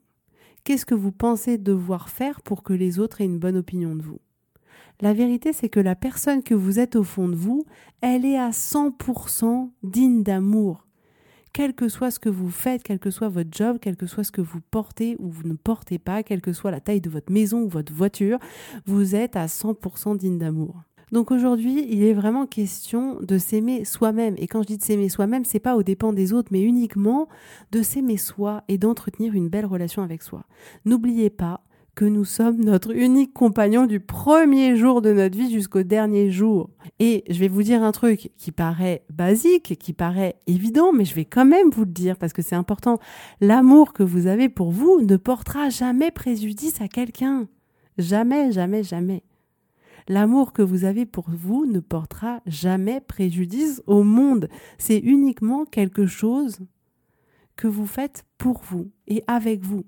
Qu'est-ce 0.64 0.86
que 0.86 0.94
vous 0.94 1.12
pensez 1.12 1.58
devoir 1.58 2.08
faire 2.08 2.42
pour 2.42 2.62
que 2.62 2.72
les 2.72 2.98
autres 2.98 3.20
aient 3.20 3.26
une 3.26 3.38
bonne 3.38 3.56
opinion 3.56 3.94
de 3.94 4.02
vous? 4.02 4.20
La 5.00 5.12
vérité, 5.12 5.52
c'est 5.52 5.68
que 5.68 5.80
la 5.80 5.94
personne 5.94 6.42
que 6.42 6.54
vous 6.54 6.78
êtes 6.78 6.96
au 6.96 7.04
fond 7.04 7.28
de 7.28 7.36
vous, 7.36 7.64
elle 8.00 8.24
est 8.24 8.38
à 8.38 8.50
100% 8.50 9.70
digne 9.82 10.22
d'amour 10.22 10.86
quel 11.56 11.72
que 11.72 11.88
soit 11.88 12.10
ce 12.10 12.18
que 12.18 12.28
vous 12.28 12.50
faites, 12.50 12.82
quel 12.82 12.98
que 12.98 13.10
soit 13.10 13.30
votre 13.30 13.48
job, 13.50 13.78
quel 13.80 13.96
que 13.96 14.06
soit 14.06 14.24
ce 14.24 14.30
que 14.30 14.42
vous 14.42 14.60
portez 14.60 15.16
ou 15.18 15.30
vous 15.30 15.48
ne 15.48 15.54
portez 15.54 15.98
pas, 15.98 16.22
quelle 16.22 16.42
que 16.42 16.52
soit 16.52 16.70
la 16.70 16.80
taille 16.80 17.00
de 17.00 17.08
votre 17.08 17.32
maison 17.32 17.62
ou 17.62 17.68
votre 17.70 17.94
voiture, 17.94 18.38
vous 18.84 19.14
êtes 19.14 19.36
à 19.36 19.46
100% 19.46 20.18
digne 20.18 20.36
d'amour. 20.36 20.82
Donc 21.12 21.30
aujourd'hui, 21.30 21.86
il 21.88 22.02
est 22.02 22.12
vraiment 22.12 22.46
question 22.46 23.18
de 23.20 23.38
s'aimer 23.38 23.84
soi-même. 23.84 24.34
Et 24.38 24.48
quand 24.48 24.62
je 24.62 24.66
dis 24.66 24.78
de 24.78 24.82
s'aimer 24.82 25.08
soi-même, 25.08 25.44
c'est 25.44 25.60
pas 25.60 25.76
au 25.76 25.84
dépens 25.84 26.12
des 26.12 26.32
autres, 26.32 26.48
mais 26.50 26.62
uniquement 26.62 27.28
de 27.70 27.82
s'aimer 27.82 28.16
soi 28.16 28.64
et 28.66 28.76
d'entretenir 28.76 29.34
une 29.34 29.48
belle 29.48 29.66
relation 29.66 30.02
avec 30.02 30.22
soi. 30.22 30.44
N'oubliez 30.84 31.30
pas 31.30 31.62
que 31.94 32.04
nous 32.04 32.26
sommes 32.26 32.62
notre 32.62 32.94
unique 32.94 33.32
compagnon 33.32 33.86
du 33.86 34.00
premier 34.00 34.76
jour 34.76 35.00
de 35.00 35.12
notre 35.12 35.36
vie 35.36 35.50
jusqu'au 35.50 35.82
dernier 35.82 36.30
jour. 36.30 36.68
Et 36.98 37.24
je 37.30 37.38
vais 37.38 37.48
vous 37.48 37.62
dire 37.62 37.82
un 37.82 37.92
truc 37.92 38.30
qui 38.36 38.52
paraît 38.52 39.02
basique, 39.08 39.78
qui 39.78 39.94
paraît 39.94 40.36
évident, 40.46 40.92
mais 40.92 41.06
je 41.06 41.14
vais 41.14 41.24
quand 41.24 41.46
même 41.46 41.70
vous 41.70 41.84
le 41.84 41.90
dire 41.90 42.18
parce 42.18 42.34
que 42.34 42.42
c'est 42.42 42.54
important. 42.54 42.98
L'amour 43.40 43.94
que 43.94 44.02
vous 44.02 44.26
avez 44.26 44.50
pour 44.50 44.72
vous 44.72 45.00
ne 45.00 45.16
portera 45.16 45.70
jamais 45.70 46.10
préjudice 46.10 46.82
à 46.82 46.88
quelqu'un. 46.88 47.48
Jamais, 47.96 48.52
jamais, 48.52 48.82
jamais. 48.82 49.22
L'amour 50.08 50.52
que 50.52 50.62
vous 50.62 50.84
avez 50.84 51.04
pour 51.04 51.26
vous 51.28 51.66
ne 51.66 51.80
portera 51.80 52.40
jamais 52.46 53.00
préjudice 53.00 53.82
au 53.86 54.04
monde. 54.04 54.48
C'est 54.78 54.98
uniquement 54.98 55.64
quelque 55.64 56.06
chose 56.06 56.58
que 57.56 57.66
vous 57.66 57.86
faites 57.86 58.24
pour 58.38 58.60
vous 58.62 58.90
et 59.08 59.24
avec 59.26 59.62
vous. 59.62 59.84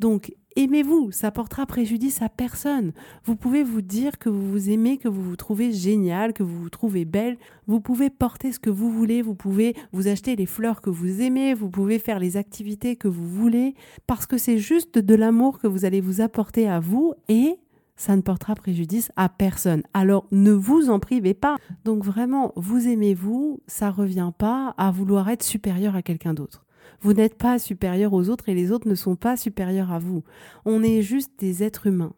Donc, 0.00 0.32
aimez-vous, 0.56 1.12
ça 1.12 1.30
portera 1.30 1.66
préjudice 1.66 2.22
à 2.22 2.28
personne. 2.28 2.92
Vous 3.24 3.36
pouvez 3.36 3.62
vous 3.62 3.82
dire 3.82 4.18
que 4.18 4.30
vous 4.30 4.50
vous 4.50 4.70
aimez, 4.70 4.96
que 4.96 5.08
vous 5.08 5.22
vous 5.22 5.36
trouvez 5.36 5.72
génial, 5.72 6.32
que 6.32 6.42
vous 6.42 6.62
vous 6.62 6.70
trouvez 6.70 7.04
belle. 7.04 7.36
Vous 7.66 7.80
pouvez 7.80 8.10
porter 8.10 8.50
ce 8.50 8.58
que 8.58 8.70
vous 8.70 8.90
voulez, 8.90 9.22
vous 9.22 9.34
pouvez 9.34 9.76
vous 9.92 10.08
acheter 10.08 10.36
les 10.36 10.46
fleurs 10.46 10.80
que 10.80 10.90
vous 10.90 11.20
aimez, 11.20 11.54
vous 11.54 11.68
pouvez 11.68 11.98
faire 11.98 12.18
les 12.18 12.36
activités 12.36 12.96
que 12.96 13.08
vous 13.08 13.28
voulez, 13.28 13.74
parce 14.06 14.26
que 14.26 14.38
c'est 14.38 14.58
juste 14.58 14.98
de 14.98 15.14
l'amour 15.14 15.58
que 15.58 15.66
vous 15.66 15.84
allez 15.84 16.00
vous 16.00 16.20
apporter 16.20 16.66
à 16.66 16.80
vous 16.80 17.14
et 17.28 17.58
ça 18.00 18.16
ne 18.16 18.22
portera 18.22 18.54
préjudice 18.54 19.12
à 19.16 19.28
personne. 19.28 19.82
Alors 19.92 20.26
ne 20.32 20.52
vous 20.52 20.88
en 20.88 20.98
privez 20.98 21.34
pas. 21.34 21.58
Donc 21.84 22.02
vraiment, 22.02 22.54
vous 22.56 22.88
aimez-vous, 22.88 23.60
ça 23.66 23.90
revient 23.90 24.32
pas 24.38 24.74
à 24.78 24.90
vouloir 24.90 25.28
être 25.28 25.42
supérieur 25.42 25.94
à 25.94 26.00
quelqu'un 26.00 26.32
d'autre. 26.32 26.64
Vous 27.02 27.12
n'êtes 27.12 27.36
pas 27.36 27.58
supérieur 27.58 28.14
aux 28.14 28.30
autres 28.30 28.48
et 28.48 28.54
les 28.54 28.72
autres 28.72 28.88
ne 28.88 28.94
sont 28.94 29.16
pas 29.16 29.36
supérieurs 29.36 29.92
à 29.92 29.98
vous. 29.98 30.24
On 30.64 30.82
est 30.82 31.02
juste 31.02 31.32
des 31.38 31.62
êtres 31.62 31.88
humains. 31.88 32.14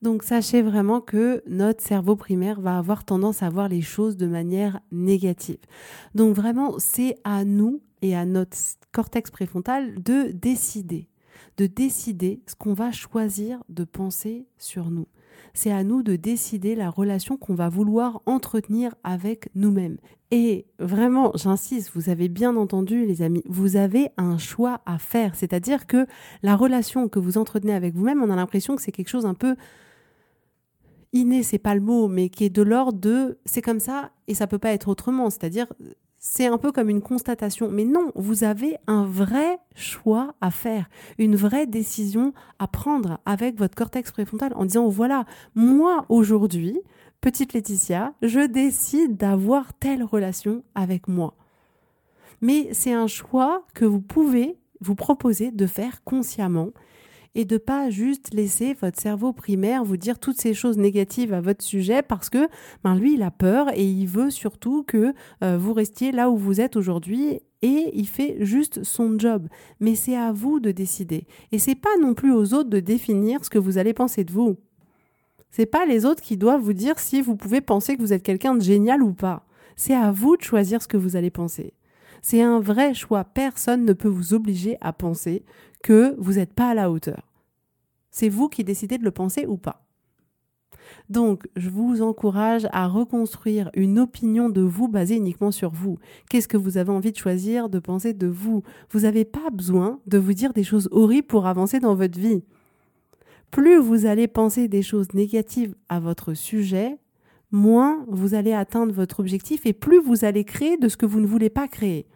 Donc 0.00 0.22
sachez 0.22 0.62
vraiment 0.62 1.00
que 1.00 1.42
notre 1.48 1.82
cerveau 1.82 2.14
primaire 2.14 2.60
va 2.60 2.78
avoir 2.78 3.04
tendance 3.04 3.42
à 3.42 3.50
voir 3.50 3.68
les 3.68 3.82
choses 3.82 4.16
de 4.16 4.28
manière 4.28 4.78
négative. 4.92 5.58
Donc 6.14 6.36
vraiment, 6.36 6.76
c'est 6.78 7.16
à 7.24 7.44
nous 7.44 7.82
et 8.00 8.14
à 8.14 8.24
notre 8.24 8.56
cortex 8.92 9.32
préfrontal 9.32 10.00
de 10.00 10.30
décider, 10.30 11.08
de 11.56 11.66
décider 11.66 12.42
ce 12.46 12.54
qu'on 12.54 12.74
va 12.74 12.92
choisir 12.92 13.62
de 13.68 13.84
penser 13.84 14.46
sur 14.58 14.90
nous 14.90 15.06
c'est 15.54 15.72
à 15.72 15.84
nous 15.84 16.02
de 16.02 16.16
décider 16.16 16.74
la 16.74 16.90
relation 16.90 17.36
qu'on 17.36 17.54
va 17.54 17.68
vouloir 17.68 18.22
entretenir 18.26 18.94
avec 19.04 19.48
nous-mêmes. 19.54 19.98
Et 20.30 20.66
vraiment, 20.78 21.32
j'insiste, 21.34 21.90
vous 21.94 22.08
avez 22.08 22.28
bien 22.28 22.56
entendu 22.56 23.04
les 23.04 23.22
amis, 23.22 23.42
vous 23.46 23.76
avez 23.76 24.10
un 24.16 24.38
choix 24.38 24.80
à 24.86 24.98
faire. 24.98 25.34
C'est-à-dire 25.34 25.86
que 25.86 26.06
la 26.42 26.54
relation 26.54 27.08
que 27.08 27.18
vous 27.18 27.36
entretenez 27.36 27.74
avec 27.74 27.94
vous-même, 27.94 28.22
on 28.22 28.30
a 28.30 28.36
l'impression 28.36 28.76
que 28.76 28.82
c'est 28.82 28.92
quelque 28.92 29.08
chose 29.08 29.26
un 29.26 29.34
peu 29.34 29.56
inné, 31.12 31.42
c'est 31.42 31.58
pas 31.58 31.74
le 31.74 31.80
mot, 31.80 32.06
mais 32.06 32.28
qui 32.28 32.44
est 32.44 32.50
de 32.50 32.62
l'ordre 32.62 33.00
de 33.00 33.38
c'est 33.44 33.62
comme 33.62 33.80
ça 33.80 34.12
et 34.28 34.34
ça 34.34 34.46
peut 34.46 34.58
pas 34.58 34.70
être 34.70 34.88
autrement. 34.88 35.30
C'est-à-dire 35.30 35.66
c'est 36.20 36.46
un 36.46 36.58
peu 36.58 36.70
comme 36.70 36.90
une 36.90 37.00
constatation. 37.00 37.68
Mais 37.70 37.84
non, 37.84 38.12
vous 38.14 38.44
avez 38.44 38.76
un 38.86 39.04
vrai 39.04 39.58
choix 39.74 40.34
à 40.40 40.50
faire, 40.50 40.88
une 41.18 41.34
vraie 41.34 41.66
décision 41.66 42.32
à 42.58 42.68
prendre 42.68 43.18
avec 43.24 43.58
votre 43.58 43.74
cortex 43.74 44.12
préfrontal 44.12 44.52
en 44.54 44.66
disant, 44.66 44.88
voilà, 44.88 45.24
moi 45.54 46.04
aujourd'hui, 46.10 46.78
petite 47.22 47.54
Laetitia, 47.54 48.12
je 48.22 48.46
décide 48.46 49.16
d'avoir 49.16 49.72
telle 49.74 50.04
relation 50.04 50.62
avec 50.74 51.08
moi. 51.08 51.34
Mais 52.42 52.68
c'est 52.72 52.92
un 52.92 53.06
choix 53.06 53.64
que 53.74 53.86
vous 53.86 54.00
pouvez 54.00 54.58
vous 54.80 54.94
proposer 54.94 55.50
de 55.50 55.66
faire 55.66 56.04
consciemment 56.04 56.70
et 57.34 57.44
de 57.44 57.58
pas 57.58 57.90
juste 57.90 58.34
laisser 58.34 58.74
votre 58.74 59.00
cerveau 59.00 59.32
primaire 59.32 59.84
vous 59.84 59.96
dire 59.96 60.18
toutes 60.18 60.40
ces 60.40 60.54
choses 60.54 60.78
négatives 60.78 61.32
à 61.32 61.40
votre 61.40 61.64
sujet 61.64 62.02
parce 62.02 62.28
que 62.28 62.48
ben 62.82 62.96
lui 62.96 63.14
il 63.14 63.22
a 63.22 63.30
peur 63.30 63.68
et 63.74 63.84
il 63.84 64.06
veut 64.06 64.30
surtout 64.30 64.82
que 64.82 65.14
euh, 65.44 65.56
vous 65.56 65.72
restiez 65.72 66.12
là 66.12 66.30
où 66.30 66.36
vous 66.36 66.60
êtes 66.60 66.76
aujourd'hui 66.76 67.40
et 67.62 67.90
il 67.92 68.08
fait 68.08 68.38
juste 68.40 68.82
son 68.84 69.18
job. 69.18 69.46
Mais 69.80 69.94
c'est 69.94 70.16
à 70.16 70.32
vous 70.32 70.60
de 70.60 70.72
décider 70.72 71.26
et 71.52 71.58
c'est 71.58 71.74
pas 71.74 71.96
non 72.00 72.14
plus 72.14 72.32
aux 72.32 72.54
autres 72.54 72.70
de 72.70 72.80
définir 72.80 73.44
ce 73.44 73.50
que 73.50 73.58
vous 73.58 73.78
allez 73.78 73.92
penser 73.92 74.24
de 74.24 74.32
vous. 74.32 74.56
C'est 75.50 75.66
pas 75.66 75.84
les 75.84 76.04
autres 76.04 76.22
qui 76.22 76.36
doivent 76.36 76.62
vous 76.62 76.72
dire 76.72 76.98
si 76.98 77.20
vous 77.20 77.36
pouvez 77.36 77.60
penser 77.60 77.96
que 77.96 78.02
vous 78.02 78.12
êtes 78.12 78.22
quelqu'un 78.22 78.54
de 78.54 78.62
génial 78.62 79.02
ou 79.02 79.12
pas. 79.12 79.46
C'est 79.76 79.94
à 79.94 80.12
vous 80.12 80.36
de 80.36 80.42
choisir 80.42 80.82
ce 80.82 80.88
que 80.88 80.96
vous 80.96 81.16
allez 81.16 81.30
penser. 81.30 81.74
C'est 82.22 82.42
un 82.42 82.60
vrai 82.60 82.94
choix. 82.94 83.24
Personne 83.24 83.84
ne 83.84 83.92
peut 83.92 84.08
vous 84.08 84.34
obliger 84.34 84.76
à 84.80 84.92
penser 84.92 85.42
que 85.82 86.14
vous 86.18 86.34
n'êtes 86.34 86.52
pas 86.52 86.70
à 86.70 86.74
la 86.74 86.90
hauteur. 86.90 87.30
C'est 88.10 88.28
vous 88.28 88.48
qui 88.48 88.64
décidez 88.64 88.98
de 88.98 89.04
le 89.04 89.10
penser 89.10 89.46
ou 89.46 89.56
pas. 89.56 89.84
Donc, 91.08 91.48
je 91.56 91.70
vous 91.70 92.02
encourage 92.02 92.66
à 92.72 92.86
reconstruire 92.86 93.70
une 93.74 93.98
opinion 93.98 94.48
de 94.48 94.60
vous 94.60 94.88
basée 94.88 95.16
uniquement 95.16 95.50
sur 95.50 95.70
vous. 95.70 95.98
Qu'est-ce 96.28 96.48
que 96.48 96.56
vous 96.56 96.78
avez 96.78 96.90
envie 96.90 97.12
de 97.12 97.16
choisir, 97.16 97.68
de 97.68 97.78
penser 97.78 98.12
de 98.12 98.26
vous? 98.26 98.62
Vous 98.90 99.00
n'avez 99.00 99.24
pas 99.24 99.50
besoin 99.50 100.00
de 100.06 100.18
vous 100.18 100.32
dire 100.32 100.52
des 100.52 100.64
choses 100.64 100.88
horribles 100.90 101.26
pour 101.26 101.46
avancer 101.46 101.78
dans 101.80 101.94
votre 101.94 102.18
vie. 102.18 102.42
Plus 103.50 103.78
vous 103.78 104.06
allez 104.06 104.28
penser 104.28 104.68
des 104.68 104.82
choses 104.82 105.12
négatives 105.12 105.74
à 105.88 105.98
votre 105.98 106.34
sujet, 106.34 106.98
moins 107.50 108.04
vous 108.08 108.34
allez 108.34 108.52
atteindre 108.52 108.92
votre 108.92 109.20
objectif 109.20 109.66
et 109.66 109.72
plus 109.72 110.00
vous 110.00 110.24
allez 110.24 110.44
créer 110.44 110.76
de 110.76 110.88
ce 110.88 110.96
que 110.96 111.06
vous 111.06 111.20
ne 111.20 111.26
voulez 111.26 111.50
pas 111.50 111.66
créer. 111.66 112.06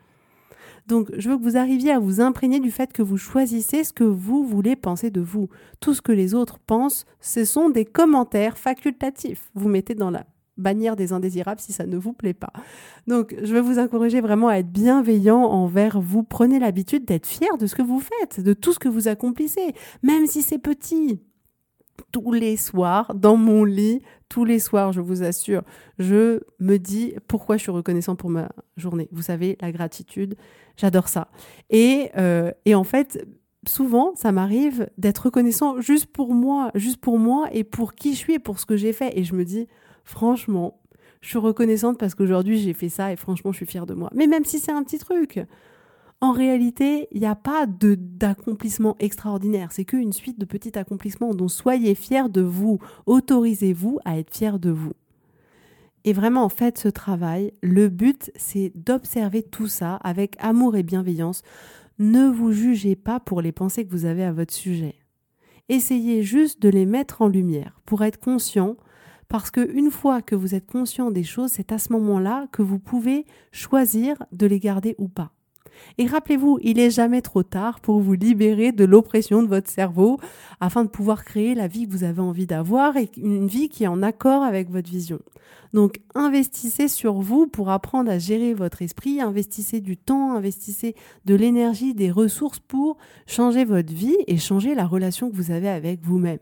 Donc, 0.87 1.11
je 1.17 1.31
veux 1.31 1.39
que 1.39 1.43
vous 1.43 1.57
arriviez 1.57 1.93
à 1.93 1.99
vous 1.99 2.21
imprégner 2.21 2.61
du 2.61 2.71
fait 2.71 2.93
que 2.93 3.03
vous 3.03 3.17
choisissez 3.17 3.85
ce 3.85 3.93
que 3.93 4.05
vous 4.05 4.45
voulez 4.45 4.77
penser 4.77 5.11
de 5.11 5.21
vous. 5.21 5.49
Tout 5.81 5.95
ce 5.95 6.03
que 6.03 6.13
les 6.13 6.35
autres 6.35 6.59
pensent, 6.59 7.07
ce 7.21 7.45
sont 7.45 7.71
des 7.71 7.85
commentaires 7.85 8.59
facultatifs. 8.59 9.51
Vous 9.55 9.69
mettez 9.69 9.95
dans 9.95 10.11
la 10.11 10.27
bannière 10.57 10.97
des 10.97 11.13
indésirables 11.13 11.61
si 11.61 11.73
ça 11.73 11.87
ne 11.87 11.97
vous 11.97 12.13
plaît 12.13 12.35
pas. 12.35 12.53
Donc, 13.07 13.35
je 13.43 13.55
veux 13.55 13.61
vous 13.61 13.79
encourager 13.79 14.21
vraiment 14.21 14.49
à 14.49 14.59
être 14.59 14.71
bienveillant 14.71 15.43
envers 15.43 16.01
vous. 16.01 16.23
Prenez 16.23 16.59
l'habitude 16.59 17.05
d'être 17.05 17.27
fier 17.27 17.57
de 17.59 17.67
ce 17.67 17.75
que 17.75 17.83
vous 17.83 18.01
faites, 18.01 18.41
de 18.41 18.53
tout 18.53 18.73
ce 18.73 18.79
que 18.79 18.89
vous 18.89 19.09
accomplissez, 19.09 19.75
même 20.03 20.27
si 20.27 20.43
c'est 20.43 20.59
petit 20.59 21.21
tous 22.13 22.33
les 22.33 22.57
soirs 22.57 23.15
dans 23.15 23.37
mon 23.37 23.65
lit, 23.65 24.03
tous 24.29 24.45
les 24.45 24.59
soirs, 24.59 24.93
je 24.93 25.01
vous 25.01 25.23
assure, 25.23 25.63
je 25.99 26.41
me 26.59 26.79
dis 26.79 27.15
pourquoi 27.29 27.57
je 27.57 27.63
suis 27.63 27.73
reconnaissant 27.73 28.17
pour 28.17 28.31
ma 28.31 28.49
journée. 28.77 29.09
Vous 29.13 29.23
savez, 29.23 29.57
la 29.61 29.73
gratitude, 29.73 30.37
j'adore 30.77 31.09
ça. 31.09 31.29
Et, 31.71 32.11
euh, 32.17 32.51
et 32.65 32.75
en 32.75 32.85
fait, 32.85 33.27
souvent, 33.69 34.13
ça 34.15 34.33
m'arrive 34.33 34.89
d'être 34.99 35.27
reconnaissant 35.27 35.81
juste 35.81 36.07
pour 36.07 36.35
moi, 36.35 36.71
juste 36.75 36.99
pour 36.99 37.19
moi 37.19 37.49
et 37.53 37.65
pour 37.65 37.95
qui 37.95 38.13
je 38.13 38.19
suis 38.19 38.35
et 38.35 38.39
pour 38.39 38.59
ce 38.59 38.67
que 38.67 38.77
j'ai 38.77 38.93
fait. 38.93 39.17
Et 39.19 39.25
je 39.25 39.35
me 39.35 39.45
dis, 39.45 39.69
franchement, 40.05 40.81
je 41.21 41.29
suis 41.29 41.39
reconnaissante 41.39 41.99
parce 41.99 42.15
qu'aujourd'hui 42.15 42.59
j'ai 42.59 42.75
fait 42.75 42.89
ça 42.91 43.13
et 43.13 43.17
franchement, 43.17 43.53
je 43.53 43.57
suis 43.59 43.67
fière 43.67 43.87
de 43.87 43.95
moi. 43.95 44.11
Mais 44.15 44.27
même 44.27 44.45
si 44.45 44.61
c'est 44.61 44.73
un 44.73 44.83
petit 44.83 44.99
truc, 44.99 45.41
en 46.25 46.33
réalité, 46.33 47.07
il 47.13 47.21
n'y 47.21 47.27
a 47.27 47.35
pas 47.35 47.67
d'accomplissement 47.67 48.97
extraordinaire. 48.99 49.73
C'est 49.73 49.85
qu'une 49.85 50.15
suite 50.15 50.41
de 50.41 50.47
petits 50.47 50.79
accomplissements. 50.79 51.35
Donc 51.35 51.51
soyez 51.51 51.95
fiers 51.95 52.31
de 52.31 52.41
vous. 52.41 52.79
Autorisez-vous 53.05 53.99
à 54.07 54.17
être 54.17 54.35
fiers 54.35 54.59
de 54.59 54.71
vous. 54.71 54.95
Et 56.05 56.15
vraiment, 56.15 56.49
faites 56.49 56.79
ce 56.79 56.89
travail. 56.89 57.53
Le 57.61 57.91
but, 57.91 58.33
c'est 58.37 58.73
d'observer 58.75 59.43
tout 59.43 59.67
ça 59.67 59.97
avec 59.97 60.37
amour 60.39 60.77
et 60.77 60.83
bienveillance. 60.83 61.43
Ne 61.99 62.27
vous 62.27 62.53
jugez 62.53 62.97
pas 62.97 63.21
pour 63.21 63.43
les 63.43 63.53
pensées 63.53 63.85
que 63.85 63.93
vous 63.93 64.07
avez 64.07 64.25
à 64.25 64.33
votre 64.33 64.55
sujet. 64.55 64.95
Essayez 65.69 66.23
juste 66.23 66.63
de 66.63 66.71
les 66.71 66.87
mettre 66.87 67.21
en 67.21 67.29
lumière 67.29 67.83
pour 67.85 68.03
être 68.03 68.19
conscient, 68.19 68.79
parce 69.29 69.51
qu'une 69.51 69.91
fois 69.91 70.23
que 70.23 70.35
vous 70.35 70.55
êtes 70.55 70.71
conscient 70.71 71.11
des 71.11 71.23
choses, 71.23 71.51
c'est 71.51 71.71
à 71.71 71.79
ce 71.79 71.93
moment-là 71.93 72.47
que 72.51 72.63
vous 72.63 72.79
pouvez 72.79 73.27
choisir 73.53 74.17
de 74.33 74.47
les 74.47 74.59
garder 74.59 74.95
ou 74.97 75.09
pas. 75.09 75.34
Et 75.99 76.07
rappelez-vous, 76.07 76.59
il 76.63 76.77
n'est 76.77 76.91
jamais 76.91 77.23
trop 77.23 77.43
tard 77.43 77.81
pour 77.81 78.01
vous 78.01 78.15
libérer 78.15 78.73
de 78.73 78.85
l'oppression 78.85 79.43
de 79.43 79.49
votre 79.49 79.71
cerveau 79.71 80.19
afin 80.61 80.85
de 80.85 80.89
pouvoir 80.89 81.25
créer 81.25 81.55
la 81.55 81.69
vie 81.69 81.87
que 81.87 81.93
vous 81.93 82.05
avez 82.05 82.21
envie 82.21 82.47
d'avoir 82.47 82.97
et 82.97 83.11
une 83.17 83.47
vie 83.47 83.69
qui 83.69 83.85
est 83.85 83.89
en 83.89 84.03
accord 84.03 84.43
avec 84.43 84.71
votre 84.71 84.91
vision. 84.91 85.21
Donc 85.75 86.01
investissez 86.15 86.87
sur 86.87 87.15
vous 87.15 87.49
pour 87.49 87.71
apprendre 87.71 88.11
à 88.11 88.19
gérer 88.19 88.55
votre 88.55 88.81
esprit, 88.81 89.21
investissez 89.21 89.81
du 89.81 89.97
temps, 89.97 90.37
investissez 90.37 90.95
de 91.25 91.35
l'énergie, 91.35 91.95
des 91.95 92.13
ressources 92.13 92.61
pour 92.61 92.97
changer 93.27 93.65
votre 93.65 93.93
vie 93.93 94.17
et 94.29 94.37
changer 94.37 94.77
la 94.77 94.87
relation 94.87 95.31
que 95.31 95.37
vous 95.37 95.51
avez 95.51 95.69
avec 95.69 96.01
vous-même. 96.01 96.39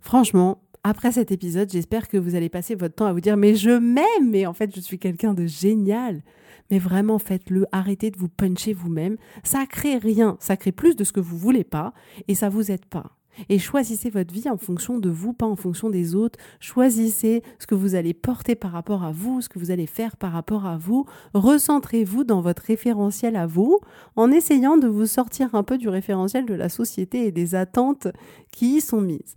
Franchement, 0.00 0.62
après 0.82 1.12
cet 1.12 1.30
épisode, 1.30 1.70
j'espère 1.70 2.08
que 2.08 2.16
vous 2.16 2.34
allez 2.34 2.48
passer 2.48 2.74
votre 2.74 2.96
temps 2.96 3.06
à 3.06 3.12
vous 3.12 3.20
dire 3.20 3.36
mais 3.36 3.54
je 3.54 3.70
m'aime, 3.70 4.30
mais 4.30 4.46
en 4.46 4.52
fait 4.52 4.74
je 4.74 4.80
suis 4.80 4.98
quelqu'un 4.98 5.32
de 5.32 5.46
génial. 5.46 6.22
Mais 6.72 6.78
vraiment 6.78 7.18
faites-le, 7.18 7.66
arrêtez 7.70 8.10
de 8.10 8.18
vous 8.18 8.30
puncher 8.30 8.72
vous-même. 8.72 9.18
Ça 9.44 9.66
crée 9.66 9.98
rien, 9.98 10.38
ça 10.40 10.56
crée 10.56 10.72
plus 10.72 10.96
de 10.96 11.04
ce 11.04 11.12
que 11.12 11.20
vous 11.20 11.36
voulez 11.36 11.64
pas 11.64 11.92
et 12.28 12.34
ça 12.34 12.48
vous 12.48 12.70
aide 12.70 12.86
pas. 12.86 13.18
Et 13.50 13.58
choisissez 13.58 14.08
votre 14.08 14.32
vie 14.32 14.48
en 14.48 14.56
fonction 14.56 14.98
de 14.98 15.10
vous, 15.10 15.34
pas 15.34 15.44
en 15.44 15.54
fonction 15.54 15.90
des 15.90 16.14
autres. 16.14 16.38
Choisissez 16.60 17.42
ce 17.58 17.66
que 17.66 17.74
vous 17.74 17.94
allez 17.94 18.14
porter 18.14 18.54
par 18.54 18.72
rapport 18.72 19.04
à 19.04 19.12
vous, 19.12 19.42
ce 19.42 19.50
que 19.50 19.58
vous 19.58 19.70
allez 19.70 19.86
faire 19.86 20.16
par 20.16 20.32
rapport 20.32 20.64
à 20.64 20.78
vous. 20.78 21.04
Recentrez-vous 21.34 22.24
dans 22.24 22.40
votre 22.40 22.62
référentiel 22.62 23.36
à 23.36 23.46
vous 23.46 23.78
en 24.16 24.30
essayant 24.30 24.78
de 24.78 24.88
vous 24.88 25.06
sortir 25.06 25.54
un 25.54 25.64
peu 25.64 25.76
du 25.76 25.90
référentiel 25.90 26.46
de 26.46 26.54
la 26.54 26.70
société 26.70 27.26
et 27.26 27.32
des 27.32 27.54
attentes 27.54 28.08
qui 28.50 28.76
y 28.76 28.80
sont 28.80 29.02
mises. 29.02 29.34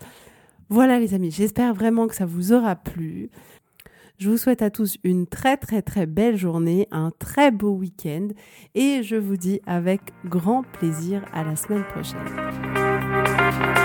Voilà 0.69 0.99
les 0.99 1.13
amis, 1.13 1.31
j'espère 1.31 1.73
vraiment 1.73 2.07
que 2.07 2.15
ça 2.15 2.25
vous 2.25 2.53
aura 2.53 2.75
plu. 2.75 3.29
Je 4.17 4.29
vous 4.29 4.37
souhaite 4.37 4.61
à 4.61 4.69
tous 4.69 4.97
une 5.03 5.27
très 5.27 5.57
très 5.57 5.81
très 5.81 6.05
belle 6.05 6.37
journée, 6.37 6.87
un 6.91 7.11
très 7.19 7.51
beau 7.51 7.71
week-end 7.71 8.29
et 8.73 9.03
je 9.03 9.17
vous 9.17 9.35
dis 9.35 9.59
avec 9.65 9.99
grand 10.25 10.63
plaisir 10.63 11.25
à 11.33 11.43
la 11.43 11.57
semaine 11.57 11.83
prochaine. 11.83 13.84